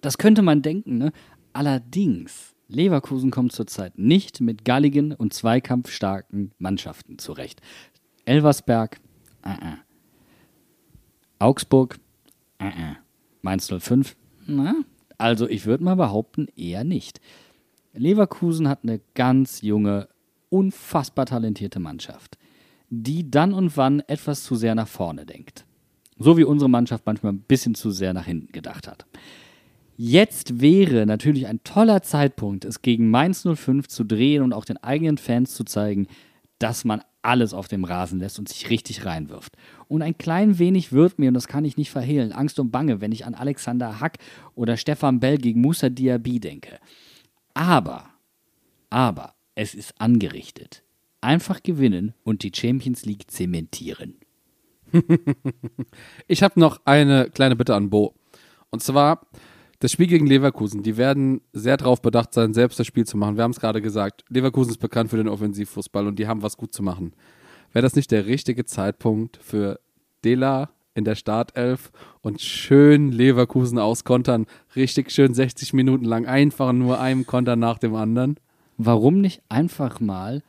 [0.00, 1.12] Das könnte man denken, ne?
[1.52, 7.60] Allerdings, Leverkusen kommt zurzeit nicht mit galligen und zweikampfstarken Mannschaften zurecht.
[8.24, 8.98] Elversberg,
[9.44, 9.76] äh, äh.
[11.38, 11.98] Augsburg,
[12.58, 12.94] äh, äh.
[13.42, 14.16] Mainz 05,
[14.46, 14.74] na,
[15.18, 17.20] also ich würde mal behaupten, eher nicht.
[17.92, 20.08] Leverkusen hat eine ganz junge,
[20.54, 22.38] unfassbar talentierte Mannschaft,
[22.88, 25.64] die dann und wann etwas zu sehr nach vorne denkt.
[26.16, 29.04] So wie unsere Mannschaft manchmal ein bisschen zu sehr nach hinten gedacht hat.
[29.96, 34.76] Jetzt wäre natürlich ein toller Zeitpunkt, es gegen Mainz 05 zu drehen und auch den
[34.76, 36.06] eigenen Fans zu zeigen,
[36.60, 39.56] dass man alles auf dem Rasen lässt und sich richtig reinwirft.
[39.88, 43.00] Und ein klein wenig wird mir, und das kann ich nicht verhehlen, Angst und Bange,
[43.00, 44.18] wenn ich an Alexander Hack
[44.54, 46.78] oder Stefan Bell gegen Musa Diaby denke.
[47.54, 48.10] Aber,
[48.90, 50.82] aber, es ist angerichtet.
[51.20, 54.16] Einfach gewinnen und die Champions League zementieren.
[56.26, 58.14] Ich habe noch eine kleine Bitte an Bo.
[58.70, 59.26] Und zwar
[59.80, 60.82] das Spiel gegen Leverkusen.
[60.82, 63.36] Die werden sehr darauf bedacht sein, selbst das Spiel zu machen.
[63.36, 64.24] Wir haben es gerade gesagt.
[64.28, 67.12] Leverkusen ist bekannt für den Offensivfußball und die haben was gut zu machen.
[67.72, 69.80] Wäre das nicht der richtige Zeitpunkt für
[70.24, 71.90] Dela in der Startelf
[72.22, 74.46] und schön Leverkusen auskontern?
[74.76, 78.36] Richtig schön 60 Minuten lang einfach nur einem Konter nach dem anderen.
[78.76, 80.42] Warum nicht einfach mal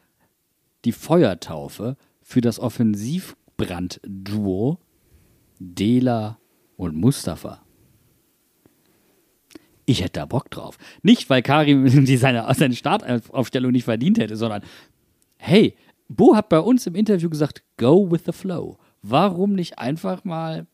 [0.83, 4.79] die Feuertaufe für das Offensivbrand-Duo
[5.59, 6.39] Dela
[6.77, 7.61] und Mustafa?
[9.85, 10.79] Ich hätte da Bock drauf.
[11.03, 14.63] Nicht, weil Karim die seine, seine Startaufstellung nicht verdient hätte, sondern
[15.37, 18.77] hey, Bo hat bei uns im Interview gesagt, go with the flow.
[19.01, 20.67] Warum nicht einfach mal,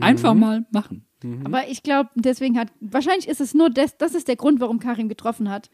[0.00, 1.04] einfach mal machen?
[1.44, 4.78] Aber ich glaube, deswegen hat, wahrscheinlich ist es nur das, das ist der Grund, warum
[4.78, 5.68] Karim getroffen hat.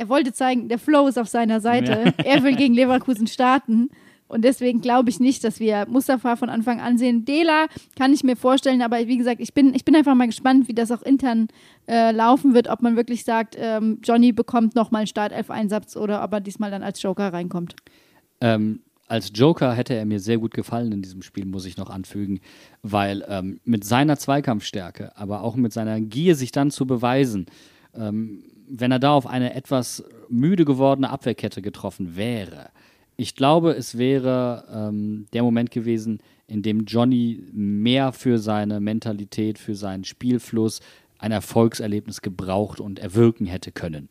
[0.00, 2.14] Er wollte zeigen, der Flow ist auf seiner Seite.
[2.24, 3.90] Er will gegen Leverkusen starten.
[4.28, 7.26] Und deswegen glaube ich nicht, dass wir Mustafa von Anfang an sehen.
[7.26, 7.66] Dela
[7.98, 10.72] kann ich mir vorstellen, aber wie gesagt, ich bin, ich bin einfach mal gespannt, wie
[10.72, 11.48] das auch intern
[11.86, 16.32] äh, laufen wird, ob man wirklich sagt, ähm, Johnny bekommt nochmal einen Startelf-Einsatz oder ob
[16.32, 17.76] er diesmal dann als Joker reinkommt.
[18.40, 21.90] Ähm, als Joker hätte er mir sehr gut gefallen in diesem Spiel, muss ich noch
[21.90, 22.40] anfügen,
[22.82, 27.44] weil ähm, mit seiner Zweikampfstärke, aber auch mit seiner Gier, sich dann zu beweisen,
[27.94, 32.70] ähm, wenn er da auf eine etwas müde gewordene Abwehrkette getroffen wäre,
[33.16, 39.58] ich glaube, es wäre ähm, der Moment gewesen, in dem Johnny mehr für seine Mentalität,
[39.58, 40.80] für seinen Spielfluss
[41.18, 44.08] ein Erfolgserlebnis gebraucht und erwirken hätte können.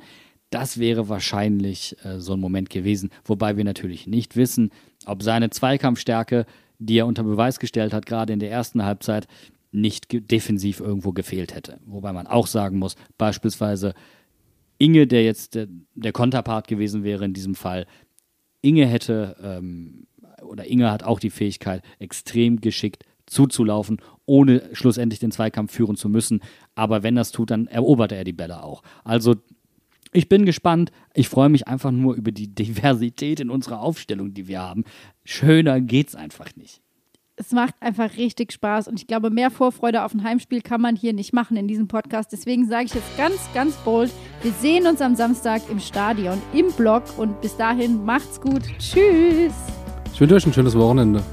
[0.51, 4.69] Das wäre wahrscheinlich äh, so ein Moment gewesen, wobei wir natürlich nicht wissen,
[5.05, 6.45] ob seine Zweikampfstärke,
[6.77, 9.27] die er unter Beweis gestellt hat, gerade in der ersten Halbzeit,
[9.71, 11.79] nicht defensiv irgendwo gefehlt hätte.
[11.85, 13.93] Wobei man auch sagen muss, beispielsweise
[14.79, 17.85] Inge, der jetzt der, der Konterpart gewesen wäre in diesem Fall,
[18.61, 20.07] Inge hätte ähm,
[20.41, 26.09] oder Inge hat auch die Fähigkeit, extrem geschickt zuzulaufen, ohne schlussendlich den Zweikampf führen zu
[26.09, 26.41] müssen.
[26.75, 28.81] Aber wenn das tut, dann erobert er die Bälle auch.
[29.03, 29.35] Also
[30.11, 30.91] ich bin gespannt.
[31.13, 34.83] Ich freue mich einfach nur über die Diversität in unserer Aufstellung, die wir haben.
[35.23, 36.81] Schöner geht's einfach nicht.
[37.41, 40.97] Es macht einfach richtig Spaß und ich glaube, mehr Vorfreude auf ein Heimspiel kann man
[40.97, 42.33] hier nicht machen in diesem Podcast.
[42.33, 44.11] Deswegen sage ich jetzt ganz, ganz bold,
[44.41, 48.63] wir sehen uns am Samstag im Stadion, im Blog und bis dahin macht's gut.
[48.77, 49.53] Tschüss.
[50.13, 51.23] Ich wünsche euch ein schönes Wochenende.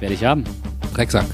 [0.00, 0.42] Werde ich haben.
[0.92, 1.26] Drecksack.